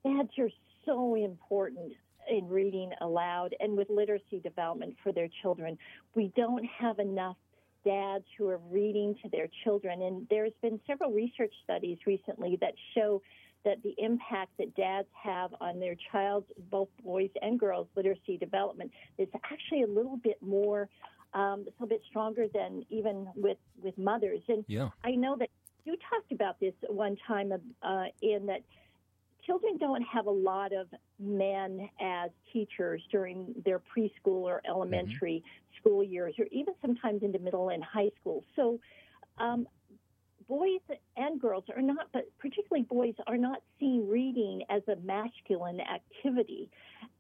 Dads 0.05 0.31
are 0.39 0.51
so 0.85 1.15
important 1.15 1.93
in 2.31 2.49
reading 2.49 2.91
aloud 3.01 3.55
and 3.61 3.77
with 3.77 3.89
literacy 3.91 4.41
development 4.43 4.95
for 5.03 5.13
their 5.13 5.29
children. 5.43 5.77
We 6.15 6.33
don't 6.37 6.65
have 6.65 6.99
enough 6.99 7.37
dads 7.85 8.25
who 8.39 8.49
are 8.49 8.61
reading 8.71 9.17
to 9.23 9.29
their 9.29 9.49
children. 9.65 10.03
And 10.03 10.27
there's 10.31 10.53
been 10.63 10.81
several 10.87 11.11
research 11.11 11.53
studies 11.65 11.99
recently 12.07 12.57
that 12.61 12.75
show 12.95 13.23
that 13.65 13.83
the 13.83 13.95
impact 13.99 14.51
that 14.59 14.75
dads 14.75 15.09
have 15.21 15.51
on 15.61 15.79
their 15.79 15.95
child's, 16.11 16.47
both 16.71 16.89
boys 17.05 17.31
and 17.43 17.59
girls, 17.59 17.87
literacy 17.97 18.37
development 18.37 18.91
is 19.19 19.29
actually 19.45 19.83
a 19.83 19.87
little 19.87 20.17
bit 20.17 20.37
more, 20.41 20.89
um, 21.35 21.65
it's 21.67 21.79
a 21.79 21.83
little 21.83 21.97
bit 21.97 22.03
stronger 22.09 22.47
than 22.53 22.85
even 22.91 23.29
with, 23.37 23.59
with 23.83 23.97
mothers. 23.97 24.41
And 24.49 24.65
yeah. 24.67 24.89
I 25.05 25.13
know 25.13 25.37
that 25.39 25.49
you 25.85 25.97
talked 26.11 26.33
about 26.33 26.61
this 26.61 26.75
one 26.89 27.17
time 27.27 27.53
uh, 27.83 28.05
in 28.21 28.47
that 28.47 28.63
children 29.45 29.77
don't 29.79 30.03
have 30.03 30.27
a 30.27 30.31
lot 30.31 30.73
of 30.73 30.87
men 31.19 31.89
as 32.01 32.31
teachers 32.53 33.03
during 33.11 33.55
their 33.65 33.81
preschool 33.81 34.43
or 34.43 34.63
elementary 34.69 35.43
mm-hmm. 35.45 35.79
school 35.81 36.03
years, 36.05 36.35
or 36.39 36.47
even 36.51 36.75
sometimes 36.81 37.23
into 37.23 37.39
middle 37.39 37.71
and 37.71 37.83
high 37.83 38.11
school. 38.21 38.45
So, 38.57 38.79
um, 39.39 39.67
boys 40.49 40.81
and 41.17 41.41
girls 41.41 41.65
are 41.75 41.83
not, 41.83 42.09
but 42.13 42.27
particularly 42.39 42.85
boys 42.85 43.15
are 43.27 43.37
not 43.37 43.63
seen 43.81 44.07
reading 44.09 44.63
as 44.69 44.83
a 44.89 44.97
masculine 44.97 45.81
activity, 45.81 46.71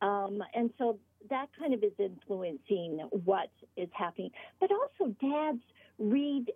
um, 0.00 0.42
and 0.54 0.70
so 0.78 0.98
that 1.30 1.46
kind 1.58 1.72
of 1.72 1.82
is 1.82 1.92
influencing 1.98 2.98
what 3.24 3.50
is 3.76 3.88
happening. 3.92 4.30
But 4.60 4.70
also, 4.70 5.14
dads 5.20 5.62
read 5.98 6.50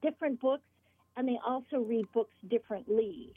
different 0.00 0.40
books, 0.40 0.64
and 1.16 1.28
they 1.28 1.38
also 1.46 1.78
read 1.78 2.06
books 2.12 2.34
differently. 2.48 3.32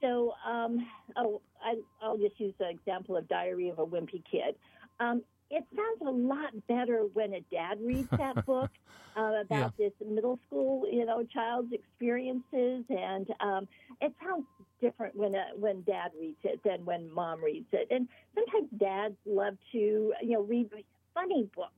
So, 0.00 0.34
um, 0.46 0.86
oh, 1.16 1.40
I, 1.64 1.76
will 2.06 2.18
just 2.18 2.38
use 2.38 2.54
the 2.58 2.68
example 2.68 3.16
of 3.16 3.28
Diary 3.28 3.70
of 3.70 3.78
a 3.78 3.86
Wimpy 3.86 4.22
Kid. 4.30 4.56
Um, 5.00 5.22
it 5.50 5.64
sounds 5.74 6.00
a 6.06 6.10
lot 6.10 6.66
better 6.66 7.02
when 7.14 7.34
a 7.34 7.40
dad 7.52 7.78
reads 7.80 8.08
that 8.10 8.44
book 8.46 8.70
uh, 9.16 9.40
about 9.40 9.72
yeah. 9.78 9.88
this 9.88 9.92
middle 10.06 10.38
school, 10.46 10.86
you 10.90 11.04
know, 11.06 11.22
child's 11.32 11.72
experiences, 11.72 12.84
and 12.88 13.28
um, 13.40 13.68
it 14.00 14.12
sounds 14.22 14.44
different 14.80 15.14
when 15.16 15.34
a, 15.34 15.46
when 15.56 15.82
dad 15.82 16.10
reads 16.20 16.38
it 16.44 16.60
than 16.64 16.84
when 16.84 17.10
mom 17.12 17.42
reads 17.42 17.68
it. 17.72 17.88
And 17.90 18.08
sometimes 18.34 18.68
dads 18.78 19.16
love 19.24 19.56
to, 19.72 19.78
you 19.78 20.32
know, 20.32 20.42
read 20.42 20.70
funny 21.14 21.48
books. 21.54 21.70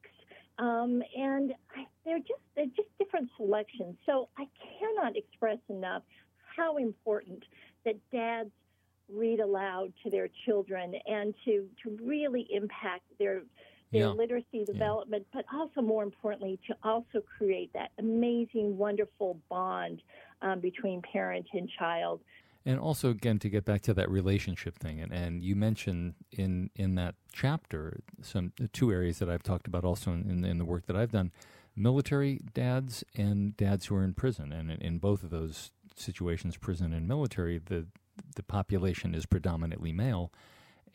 Um, 0.59 1.03
and 1.17 1.53
I, 1.77 1.87
they're 2.09 2.19
just 2.19 2.41
they're 2.57 2.67
just 2.67 2.89
different 2.99 3.29
selections. 3.37 3.97
So 4.07 4.29
I 4.39 4.47
cannot 4.79 5.17
express 5.17 5.59
enough 5.69 6.03
how 6.57 6.77
important 6.79 7.45
that 7.85 7.97
dads 8.11 8.51
read 9.13 9.41
aloud 9.41 9.93
to 10.03 10.11
their 10.11 10.29
children 10.45 10.95
and 11.07 11.35
to, 11.45 11.67
to 11.83 11.99
really 12.03 12.47
impact 12.51 13.05
their 13.19 13.43
their 13.91 14.03
yeah. 14.03 14.09
literacy 14.09 14.67
development, 14.67 15.27
yeah. 15.33 15.41
but 15.41 15.59
also 15.59 15.81
more 15.81 16.03
importantly 16.03 16.59
to 16.67 16.77
also 16.83 17.23
create 17.39 17.73
that 17.73 17.91
amazing, 17.99 18.77
wonderful 18.77 19.41
bond 19.49 20.03
um, 20.43 20.61
between 20.61 21.01
parent 21.11 21.47
and 21.55 21.71
child. 21.79 22.21
And 22.67 22.79
also, 22.79 23.09
again, 23.09 23.39
to 23.39 23.49
get 23.49 23.65
back 23.65 23.81
to 23.83 23.95
that 23.95 24.11
relationship 24.11 24.77
thing, 24.77 25.01
and, 25.01 25.11
and 25.11 25.43
you 25.43 25.57
mentioned 25.57 26.15
in 26.33 26.69
in 26.75 26.97
that 26.97 27.15
chapter 27.33 28.01
some 28.21 28.53
two 28.75 28.93
areas 28.93 29.21
that 29.21 29.31
I've 29.31 29.43
talked 29.43 29.67
about 29.67 29.85
also 29.85 30.13
in, 30.13 30.29
in, 30.29 30.45
in 30.45 30.59
the 30.59 30.67
work 30.67 30.85
that 30.87 30.97
I've 30.97 31.13
done: 31.13 31.33
military 31.79 32.41
dads 32.55 33.05
and 33.17 33.57
dads 33.57 33.87
who 33.87 33.95
are 33.95 34.05
in 34.05 34.15
prison. 34.15 34.53
And 34.53 34.71
in, 34.71 34.99
both 34.99 35.23
of 35.23 35.31
those 35.31 35.71
situations, 35.95 36.57
prison 36.57 36.93
and 36.93 37.07
military, 37.07 37.59
the 37.59 37.87
the 38.35 38.43
population 38.43 39.15
is 39.15 39.27
predominantly 39.27 39.93
male, 39.93 40.33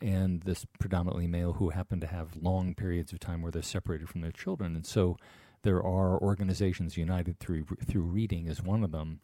and 0.00 0.42
this 0.42 0.66
predominantly 0.78 1.26
male 1.26 1.54
who 1.54 1.70
happen 1.70 1.98
to 2.00 2.06
have 2.06 2.36
long 2.36 2.74
periods 2.74 3.12
of 3.12 3.18
time 3.18 3.40
where 3.40 3.50
they're 3.50 3.62
separated 3.62 4.10
from 4.10 4.20
their 4.20 4.30
children, 4.30 4.76
and 4.76 4.84
so 4.84 5.16
there 5.62 5.82
are 5.82 6.20
organizations 6.20 6.98
united 6.98 7.38
through 7.40 7.64
through 7.84 8.02
reading 8.02 8.46
is 8.46 8.62
one 8.62 8.84
of 8.84 8.92
them 8.92 9.20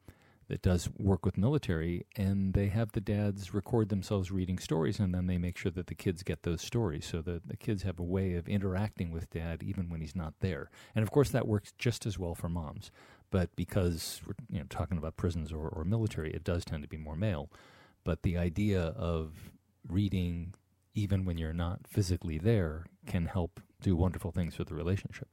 that 0.51 0.63
does 0.63 0.91
work 0.99 1.25
with 1.25 1.39
military, 1.39 2.05
and 2.17 2.55
they 2.55 2.67
have 2.67 2.91
the 2.91 3.01
dads 3.01 3.55
record 3.55 3.89
themselves 3.89 4.33
reading 4.33 4.59
stories, 4.59 4.99
and 4.99 5.15
then 5.15 5.29
they 5.29 5.39
make 5.39 5.57
sure 5.57 5.71
that 5.71 5.87
the 5.87 5.95
kids 5.95 6.25
get 6.25 6.43
those 6.43 6.61
stories, 6.61 7.07
so 7.07 7.23
that 7.23 7.47
the 7.47 7.57
kids 7.57 7.85
have 7.85 8.01
a 8.01 8.05
way 8.05 8.35
of 8.35 8.49
interacting 8.49 9.13
with 9.13 9.31
dad 9.31 9.63
even 9.63 9.89
when 9.89 10.01
he's 10.01 10.17
not 10.17 10.35
there. 10.41 10.69
And 10.93 11.05
of 11.05 11.13
course, 11.13 11.31
that 11.31 11.47
works 11.47 11.73
just 11.79 12.05
as 12.05 12.19
well 12.19 12.35
for 12.35 12.49
moms. 12.49 12.91
But 13.31 13.55
because 13.55 14.21
we're 14.27 14.35
you 14.51 14.59
know 14.59 14.67
talking 14.69 14.99
about 14.99 15.17
prisons 15.17 15.53
or, 15.53 15.69
or 15.69 15.85
military, 15.85 16.33
it 16.33 16.43
does 16.43 16.65
tend 16.65 16.83
to 16.83 16.89
be 16.89 16.97
more 16.97 17.17
male. 17.17 17.49
But 18.03 18.23
the 18.25 18.37
idea 18.37 18.83
of 18.83 19.53
reading 19.89 20.55
even 20.95 21.25
when 21.25 21.39
you're 21.39 21.53
not 21.53 21.87
physically 21.87 22.39
there 22.39 22.87
can 23.07 23.27
help 23.27 23.61
do 23.81 23.95
wonderful 23.95 24.33
things 24.33 24.57
for 24.57 24.65
the 24.65 24.75
relationship. 24.75 25.29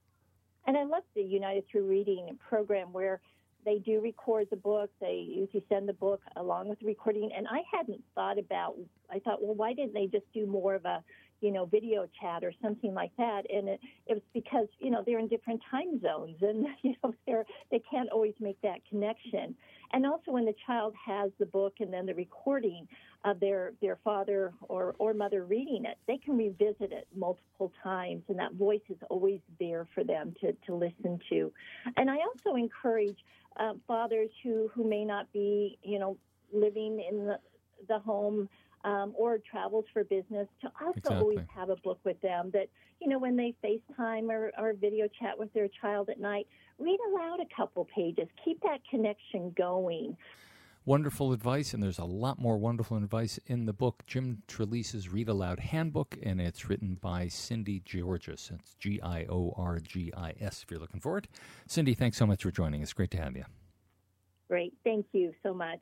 And 0.68 0.78
I 0.78 0.84
love 0.84 1.04
the 1.16 1.24
United 1.24 1.68
Through 1.68 1.88
Reading 1.88 2.38
program 2.48 2.94
where 2.94 3.20
they 3.68 3.80
do 3.80 4.00
record 4.00 4.48
the 4.50 4.56
book. 4.56 4.90
They 5.02 5.26
usually 5.28 5.64
send 5.68 5.90
the 5.90 5.94
book 5.94 6.22
along 6.38 6.70
with 6.70 6.80
the 6.80 6.86
recording. 6.86 7.30
And 7.36 7.46
I 7.48 7.64
hadn't 7.72 8.02
thought 8.16 8.40
about. 8.40 8.76
I 9.12 9.20
thought, 9.20 9.44
well, 9.44 9.56
why 9.56 9.74
didn't 9.74 9.94
they 9.94 10.08
just 10.08 10.24
do 10.34 10.48
more 10.48 10.74
of 10.74 10.86
a, 10.86 11.04
you 11.42 11.52
know, 11.52 11.66
video 11.66 12.08
chat 12.22 12.46
or 12.46 12.54
something 12.62 12.94
like 12.94 13.12
that? 13.18 13.42
And 13.54 13.68
it, 13.68 13.82
it 14.08 14.14
was 14.14 14.24
because 14.34 14.68
you 14.80 14.90
know 14.90 15.04
they're 15.06 15.20
in 15.20 15.28
different 15.28 15.62
time 15.70 16.00
zones, 16.02 16.38
and 16.42 16.66
you 16.82 16.96
know 17.04 17.14
they're 17.28 17.46
they 17.70 17.82
can't 17.92 18.10
always 18.10 18.34
make 18.40 18.60
that 18.62 18.80
connection. 18.90 19.54
And 19.94 20.06
also 20.06 20.32
when 20.32 20.46
the 20.46 20.56
child 20.66 20.94
has 21.06 21.32
the 21.40 21.46
book 21.46 21.76
and 21.80 21.94
then 21.94 22.06
the 22.06 22.14
recording 22.16 22.88
of 23.26 23.40
their 23.40 23.74
their 23.82 23.98
father 24.04 24.54
or 24.68 24.96
or 25.00 25.14
mother 25.14 25.46
reading 25.46 25.86
it, 25.86 25.98
they 26.08 26.18
can 26.18 26.38
revisit 26.38 26.92
it 26.92 27.08
multiple 27.16 27.72
times, 27.84 28.24
and 28.28 28.38
that 28.40 28.54
voice 28.54 28.82
is 28.90 28.98
always 29.10 29.40
there 29.60 29.88
for 29.94 30.04
them 30.04 30.34
to 30.42 30.54
to 30.66 30.76
listen 30.76 31.20
to. 31.30 31.52
And 31.96 32.10
I 32.10 32.18
also 32.18 32.56
encourage 32.56 33.18
uh, 33.58 33.74
fathers 33.88 34.30
who 34.44 34.70
who 34.74 34.88
may 34.88 35.06
not 35.06 35.32
be 35.32 35.78
you 35.84 36.00
know 36.00 36.18
living 36.54 37.04
in 37.10 37.26
the 37.26 37.40
the 37.88 38.00
home 38.00 38.50
um, 38.88 39.14
or 39.18 39.38
travels 39.50 39.86
for 39.92 40.04
business 40.06 40.48
to 40.62 40.72
also 40.82 40.98
exactly. 40.98 41.18
always 41.18 41.40
have 41.54 41.70
a 41.70 41.76
book 41.78 42.00
with 42.06 42.20
them 42.22 42.50
that 42.54 42.70
you 43.02 43.10
know 43.10 43.20
when 43.20 43.36
they 43.36 43.54
FaceTime 43.64 44.30
or, 44.30 44.52
or 44.58 44.74
video 44.74 45.08
chat 45.20 45.38
with 45.38 45.54
their 45.54 45.68
child 45.82 46.10
at 46.10 46.20
night, 46.20 46.48
read 46.80 46.98
aloud 47.12 47.40
a 47.42 47.56
couple 47.56 47.86
pages, 47.94 48.28
keep 48.44 48.62
that 48.62 48.80
connection 48.90 49.54
going. 49.58 50.16
Wonderful 50.86 51.34
advice, 51.34 51.74
and 51.74 51.84
there's 51.84 52.00
a 52.00 52.06
lot 52.06 52.40
more 52.40 52.58
wonderful 52.58 52.96
advice 52.96 53.38
in 53.46 53.66
the 53.66 53.74
book, 53.74 54.04
Jim 54.08 54.42
Trelease's 54.48 55.10
Read 55.10 55.28
Aloud 55.28 55.60
Handbook, 55.60 56.18
and 56.24 56.40
it's 56.40 56.70
written 56.70 56.98
by 57.02 57.28
Cindy 57.28 57.82
Giorgis. 57.82 58.54
It's 58.54 58.74
G 58.76 59.02
I 59.02 59.26
O 59.30 59.54
R 59.58 59.80
G 59.80 60.14
I 60.16 60.34
S 60.40 60.64
if 60.64 60.72
you're 60.72 60.80
looking 60.80 61.02
for 61.02 61.18
it. 61.18 61.28
Cindy, 61.68 61.94
thanks 61.94 62.16
so 62.16 62.26
much 62.26 62.44
for 62.44 62.52
joining 62.52 62.82
us. 62.84 62.94
Great 62.94 63.12
to 63.12 63.18
have 63.18 63.36
you. 63.36 63.44
Great. 64.48 64.74
Thank 64.86 65.08
you 65.12 65.34
so 65.44 65.54
much. 65.54 65.82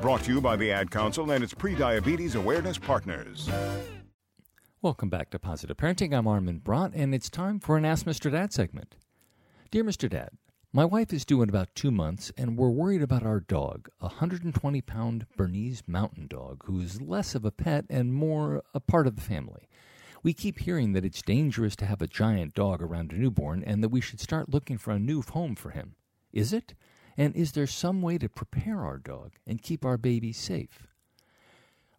Brought 0.00 0.22
to 0.24 0.32
you 0.32 0.40
by 0.40 0.54
the 0.54 0.70
Ad 0.70 0.92
Council 0.92 1.32
and 1.32 1.42
its 1.42 1.52
prediabetes 1.52 2.36
awareness 2.36 2.78
partners. 2.78 3.50
Welcome 4.80 5.10
back 5.10 5.28
to 5.30 5.40
Positive 5.40 5.76
Parenting. 5.76 6.16
I'm 6.16 6.28
Armin 6.28 6.60
Brott, 6.60 6.92
and 6.94 7.12
it's 7.12 7.28
time 7.28 7.58
for 7.58 7.76
an 7.76 7.84
Ask 7.84 8.06
Mr. 8.06 8.30
Dad 8.30 8.52
segment. 8.52 8.94
Dear 9.72 9.82
Mr. 9.82 10.08
Dad, 10.08 10.30
my 10.72 10.84
wife 10.84 11.12
is 11.12 11.24
due 11.24 11.42
in 11.42 11.48
about 11.48 11.74
two 11.74 11.90
months, 11.90 12.30
and 12.36 12.56
we're 12.56 12.70
worried 12.70 13.02
about 13.02 13.24
our 13.24 13.40
dog, 13.40 13.88
a 14.00 14.04
120 14.04 14.80
pound 14.82 15.26
Bernese 15.36 15.82
mountain 15.88 16.28
dog, 16.28 16.62
who's 16.66 17.02
less 17.02 17.34
of 17.34 17.44
a 17.44 17.50
pet 17.50 17.84
and 17.90 18.14
more 18.14 18.62
a 18.72 18.78
part 18.78 19.08
of 19.08 19.16
the 19.16 19.22
family. 19.22 19.68
We 20.22 20.32
keep 20.32 20.60
hearing 20.60 20.92
that 20.92 21.04
it's 21.04 21.22
dangerous 21.22 21.74
to 21.74 21.86
have 21.86 22.00
a 22.00 22.06
giant 22.06 22.54
dog 22.54 22.80
around 22.82 23.10
a 23.10 23.16
newborn 23.16 23.64
and 23.64 23.82
that 23.82 23.88
we 23.88 24.00
should 24.00 24.20
start 24.20 24.48
looking 24.48 24.78
for 24.78 24.92
a 24.92 25.00
new 25.00 25.22
home 25.22 25.56
for 25.56 25.70
him. 25.70 25.96
Is 26.32 26.52
it? 26.52 26.74
And 27.18 27.34
is 27.34 27.50
there 27.50 27.66
some 27.66 28.00
way 28.00 28.16
to 28.16 28.28
prepare 28.28 28.84
our 28.86 28.96
dog 28.96 29.32
and 29.44 29.60
keep 29.60 29.84
our 29.84 29.98
baby 29.98 30.32
safe? 30.32 30.86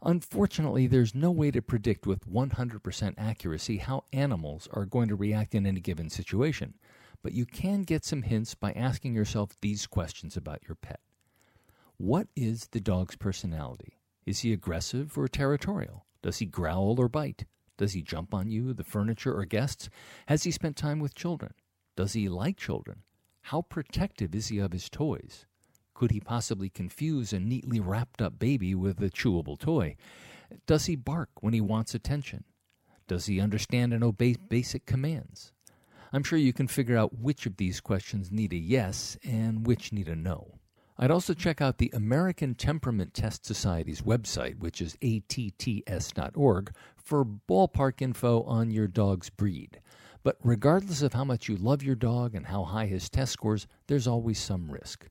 Unfortunately, 0.01 0.88
there's 0.88 1.13
no 1.13 1.29
way 1.29 1.51
to 1.51 1.62
predict 1.62 2.08
with 2.08 2.25
100% 2.25 3.15
accuracy 3.17 3.77
how 3.79 4.05
animals 4.13 4.69
are 4.71 4.86
going 4.86 5.10
to 5.10 5.17
react 5.17 5.53
in 5.53 5.65
any 5.65 5.82
given 5.82 6.10
situation, 6.10 6.75
but 7.21 7.34
you 7.34 7.45
can 7.45 7.82
get 7.82 8.05
some 8.05 8.21
hints 8.21 8.55
by 8.55 8.71
asking 8.71 9.13
yourself 9.13 9.58
these 9.60 9.88
questions 9.88 10.38
about 10.38 10.62
your 10.69 10.75
pet. 10.75 11.01
What 11.97 12.29
is 12.34 12.69
the 12.71 12.79
dog's 12.79 13.17
personality? 13.17 13.99
Is 14.25 14.39
he 14.39 14.53
aggressive 14.53 15.17
or 15.17 15.27
territorial? 15.27 16.05
Does 16.21 16.38
he 16.38 16.45
growl 16.45 16.95
or 16.97 17.10
bite? 17.10 17.43
Does 17.77 17.91
he 17.91 18.01
jump 18.01 18.34
on 18.34 18.49
you, 18.49 18.71
the 18.71 18.86
furniture, 18.86 19.38
or 19.38 19.43
guests? 19.43 19.89
Has 20.27 20.43
he 20.43 20.51
spent 20.51 20.77
time 20.77 21.01
with 21.01 21.13
children? 21.13 21.53
Does 21.97 22.13
he 22.13 22.29
like 22.29 22.55
children? 22.55 23.03
How 23.49 23.63
protective 23.63 24.35
is 24.35 24.49
he 24.49 24.59
of 24.59 24.73
his 24.73 24.91
toys? 24.91 25.47
Could 25.95 26.12
he 26.12 26.19
possibly 26.19 26.69
confuse 26.69 27.33
a 27.33 27.39
neatly 27.39 27.79
wrapped 27.79 28.21
up 28.21 28.38
baby 28.38 28.75
with 28.75 29.01
a 29.01 29.09
chewable 29.09 29.57
toy? 29.57 29.95
Does 30.67 30.85
he 30.85 30.95
bark 30.95 31.29
when 31.41 31.53
he 31.53 31.59
wants 31.59 31.95
attention? 31.95 32.43
Does 33.07 33.25
he 33.25 33.39
understand 33.41 33.91
and 33.91 34.03
obey 34.03 34.35
basic 34.35 34.85
commands? 34.85 35.51
I'm 36.13 36.21
sure 36.21 36.38
you 36.38 36.53
can 36.53 36.67
figure 36.67 36.95
out 36.95 37.17
which 37.17 37.47
of 37.47 37.57
these 37.57 37.81
questions 37.81 38.31
need 38.31 38.53
a 38.53 38.55
yes 38.55 39.17
and 39.23 39.65
which 39.65 39.91
need 39.91 40.09
a 40.09 40.15
no. 40.15 40.59
I'd 40.99 41.09
also 41.09 41.33
check 41.33 41.59
out 41.59 41.79
the 41.79 41.89
American 41.91 42.53
Temperament 42.53 43.15
Test 43.15 43.47
Society's 43.47 44.03
website, 44.03 44.59
which 44.59 44.79
is 44.79 44.95
atts.org, 45.01 46.71
for 47.03 47.25
ballpark 47.25 48.03
info 48.03 48.43
on 48.43 48.69
your 48.69 48.88
dog's 48.88 49.31
breed. 49.31 49.81
But 50.23 50.38
regardless 50.43 51.01
of 51.01 51.13
how 51.13 51.23
much 51.23 51.47
you 51.47 51.55
love 51.55 51.82
your 51.82 51.95
dog 51.95 52.36
and 52.36 52.47
how 52.47 52.65
high 52.65 52.88
his 52.88 53.10
test 53.10 53.32
scores, 53.32 53.67
there's 53.88 54.08
always 54.08 54.39
some 54.39 54.71
risk. 54.71 55.08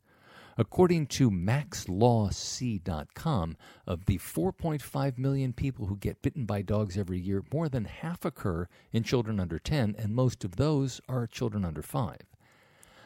According 0.61 1.07
to 1.07 1.31
maxlawc.com, 1.31 3.57
of 3.87 4.07
the 4.07 4.19
4.5 4.19 5.17
million 5.17 5.53
people 5.53 5.87
who 5.87 5.97
get 5.97 6.21
bitten 6.21 6.47
by 6.47 6.63
dogs 6.63 6.99
every 6.99 7.21
year, 7.21 7.45
more 7.53 7.69
than 7.69 7.85
half 7.85 8.25
occur 8.25 8.67
in 8.93 9.05
children 9.05 9.39
under 9.39 9.61
10, 9.61 9.95
and 9.97 10.17
most 10.17 10.45
of 10.45 10.57
those 10.57 11.01
are 11.09 11.29
children 11.29 11.65
under 11.65 11.81
5. 11.81 12.17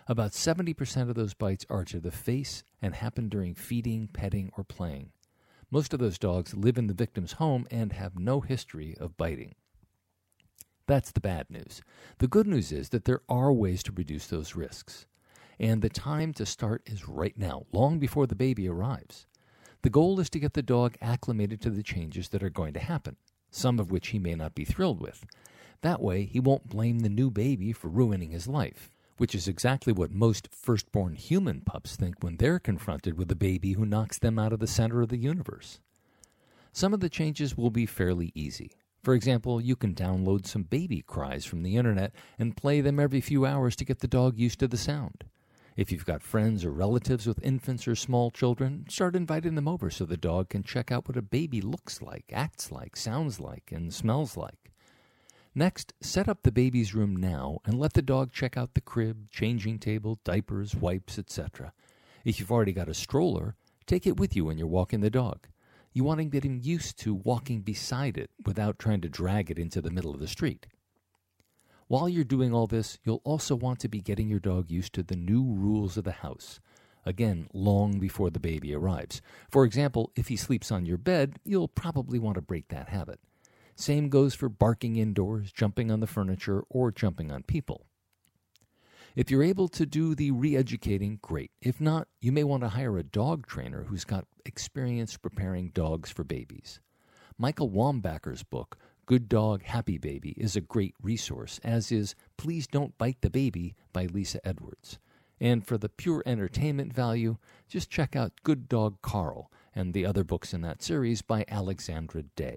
About 0.09 0.33
70% 0.33 1.09
of 1.09 1.15
those 1.15 1.35
bites 1.35 1.67
are 1.69 1.85
to 1.85 2.01
the 2.01 2.11
face 2.11 2.65
and 2.81 2.95
happen 2.95 3.29
during 3.29 3.55
feeding, 3.55 4.09
petting, 4.09 4.51
or 4.57 4.65
playing. 4.65 5.13
Most 5.71 5.93
of 5.93 6.01
those 6.01 6.19
dogs 6.19 6.55
live 6.55 6.79
in 6.79 6.87
the 6.87 6.95
victim's 6.95 7.33
home 7.33 7.67
and 7.71 7.93
have 7.93 8.19
no 8.19 8.41
history 8.41 8.97
of 8.99 9.17
biting. 9.17 9.55
That's 10.87 11.13
the 11.13 11.21
bad 11.21 11.49
news. 11.49 11.81
The 12.19 12.29
good 12.29 12.47
news 12.47 12.73
is 12.73 12.89
that 12.91 13.05
there 13.05 13.23
are 13.29 13.53
ways 13.53 13.83
to 13.85 13.93
reduce 13.93 14.27
those 14.27 14.57
risks. 14.57 15.07
And 15.61 15.81
the 15.81 15.89
time 15.89 16.33
to 16.35 16.47
start 16.47 16.83
is 16.87 17.09
right 17.09 17.37
now, 17.39 17.67
long 17.73 17.99
before 17.99 18.27
the 18.27 18.35
baby 18.35 18.69
arrives. 18.69 19.27
The 19.83 19.91
goal 19.91 20.19
is 20.21 20.31
to 20.31 20.41
get 20.41 20.55
the 20.55 20.63
dog 20.63 20.97
acclimated 21.01 21.61
to 21.63 21.71
the 21.71 21.83
changes 21.83 22.29
that 22.31 22.43
are 22.43 22.51
going 22.51 22.73
to 22.75 22.81
happen, 22.81 23.17
some 23.51 23.79
of 23.79 23.91
which 23.91 24.09
he 24.09 24.19
may 24.19 24.35
not 24.35 24.55
be 24.55 24.65
thrilled 24.65 25.01
with. 25.01 25.25
That 25.83 26.01
way, 26.01 26.25
he 26.25 26.41
won't 26.41 26.69
blame 26.69 27.01
the 27.01 27.09
new 27.09 27.31
baby 27.31 27.73
for 27.73 27.89
ruining 27.89 28.31
his 28.31 28.47
life, 28.47 28.91
which 29.19 29.35
is 29.35 29.49
exactly 29.49 29.93
what 29.93 30.11
most 30.11 30.49
firstborn 30.53 31.15
human 31.15 31.61
pups 31.61 31.97
think 31.97 32.23
when 32.23 32.37
they're 32.37 32.61
confronted 32.61 33.19
with 33.19 33.31
a 33.31 33.37
baby 33.37 33.73
who 33.73 33.85
knocks 33.85 34.19
them 34.19 34.39
out 34.39 34.53
of 34.53 34.61
the 34.61 34.67
center 34.67 35.03
of 35.03 35.09
the 35.09 35.17
universe. 35.17 35.81
Some 36.73 36.95
of 36.95 37.01
the 37.01 37.11
changes 37.11 37.57
will 37.57 37.71
be 37.71 37.87
fairly 37.87 38.33
easy. 38.35 38.73
For 39.03 39.15
example, 39.15 39.61
you 39.61 39.75
can 39.75 39.95
download 39.95 40.47
some 40.47 40.63
baby 40.63 41.03
cries 41.03 41.45
from 41.45 41.65
the 41.65 41.77
internet 41.77 42.15
and 42.39 42.57
play 42.57 42.81
them 42.81 43.01
every 43.01 43.21
few 43.21 43.45
hours 43.45 43.75
to 43.77 43.85
get 43.85 43.99
the 43.99 44.07
dog 44.07 44.39
used 44.39 44.61
to 44.61 44.69
the 44.69 44.77
sound. 44.77 45.25
If 45.77 45.91
you've 45.91 46.05
got 46.05 46.23
friends 46.23 46.65
or 46.65 46.71
relatives 46.71 47.27
with 47.27 47.43
infants 47.43 47.89
or 47.89 47.97
small 47.97 48.31
children, 48.31 48.85
start 48.89 49.17
inviting 49.17 49.57
them 49.57 49.67
over 49.67 49.91
so 49.91 50.05
the 50.05 50.17
dog 50.17 50.51
can 50.51 50.63
check 50.63 50.93
out 50.93 51.09
what 51.09 51.17
a 51.17 51.23
baby 51.23 51.61
looks 51.61 52.01
like, 52.01 52.27
acts 52.33 52.71
like, 52.71 52.95
sounds 52.95 53.41
like, 53.41 53.73
and 53.73 53.93
smells 53.93 54.37
like. 54.37 54.71
Next, 55.55 55.95
set 56.01 56.29
up 56.29 56.43
the 56.43 56.53
baby's 56.53 56.95
room 56.95 57.17
now 57.17 57.59
and 57.65 57.79
let 57.79 57.95
the 57.95 58.03
dog 58.03 58.33
check 58.33 58.57
out 58.57 58.75
the 58.75 58.81
crib, 58.81 59.31
changing 59.31 59.81
table, 59.81 60.21
diapers, 60.25 60.77
wipes, 60.77 61.19
etc. 61.19 61.73
If 62.25 62.39
you've 62.39 62.53
already 62.53 62.73
got 62.73 62.89
a 62.89 62.95
stroller, 62.95 63.57
take 63.87 64.07
it 64.07 64.19
with 64.19 64.37
you 64.37 64.45
when 64.45 64.59
you're 64.59 64.67
walking 64.67 65.01
the 65.01 65.11
dog. 65.11 65.49
You 65.93 66.05
want 66.05 66.19
to 66.19 66.25
get 66.25 66.45
him 66.45 66.61
used 66.63 66.99
to 67.01 67.15
walking 67.15 67.61
beside 67.61 68.17
it 68.17 68.31
without 68.47 68.79
trying 68.79 69.03
to 69.03 69.09
drag 69.09 69.51
it 69.51 69.59
into 69.59 69.81
the 69.81 69.91
middle 69.91 70.15
of 70.15 70.21
the 70.21 70.29
street. 70.29 70.67
While 71.87 72.09
you're 72.09 72.25
doing 72.25 72.55
all 72.55 72.67
this, 72.67 72.99
you'll 73.05 73.21
also 73.25 73.55
want 73.55 73.79
to 73.81 73.89
be 73.89 74.01
getting 74.01 74.29
your 74.29 74.41
dog 74.41 74.71
used 74.71 74.95
to 74.95 75.03
the 75.03 75.17
new 75.17 75.43
rules 75.43 75.99
of 75.99 76.05
the 76.05 76.13
house. 76.13 76.61
Again, 77.05 77.49
long 77.53 77.99
before 77.99 78.31
the 78.31 78.41
baby 78.41 78.75
arrives. 78.75 79.21
For 79.51 79.65
example, 79.65 80.11
if 80.17 80.29
he 80.29 80.37
sleeps 80.37 80.73
on 80.73 80.87
your 80.87 80.97
bed, 80.97 81.37
you'll 81.45 81.69
probably 81.69 82.19
want 82.19 82.37
to 82.37 82.41
break 82.41 82.69
that 82.69 82.89
habit. 82.89 83.21
Same 83.75 84.09
goes 84.09 84.35
for 84.35 84.49
barking 84.49 84.97
indoors, 84.97 85.53
jumping 85.53 85.91
on 85.91 86.01
the 86.01 86.07
furniture, 86.07 86.63
or 86.71 86.91
jumping 86.91 87.31
on 87.31 87.43
people. 87.43 87.87
If 89.15 89.31
you're 89.31 89.43
able 89.43 89.69
to 89.69 89.85
do 89.85 90.15
the 90.15 90.31
re 90.31 90.57
educating, 90.57 91.19
great. 91.21 91.51
If 91.61 91.83
not, 91.83 92.09
you 92.23 92.33
may 92.33 92.45
want 92.45 92.63
to 92.63 92.71
hire 92.71 92.97
a 92.97 93.03
dog 93.03 93.47
trainer 93.47 93.85
who's 93.85 94.05
got 94.05 94.27
experience 94.47 95.19
preparing 95.19 95.69
dogs 95.69 96.11
for 96.11 96.25
babies. 96.25 96.81
Michael 97.37 97.69
Wombacher's 97.69 98.43
book, 98.43 98.79
Good 99.05 99.29
Dog, 99.29 99.65
Happy 99.65 99.99
Baby, 99.99 100.31
is 100.39 100.57
a 100.57 100.63
great 100.63 100.95
resource, 101.03 101.61
as 101.63 101.93
is 101.93 102.15
Please 102.39 102.67
Don't 102.67 102.97
Bite 102.97 103.21
the 103.21 103.29
Baby 103.29 103.75
by 103.93 104.07
Lisa 104.07 104.41
Edwards. 104.47 104.99
And 105.39 105.67
for 105.67 105.77
the 105.77 105.91
pure 105.91 106.23
entertainment 106.25 106.95
value, 106.95 107.37
just 107.69 107.91
check 107.91 108.17
out 108.17 108.33
Good 108.45 108.67
Dog 108.67 109.03
Carl 109.03 109.51
and 109.75 109.93
the 109.93 110.07
other 110.07 110.25
books 110.25 110.55
in 110.55 110.63
that 110.63 110.83
series 110.83 111.21
by 111.21 111.45
Alexandra 111.49 112.23
Day. 112.23 112.57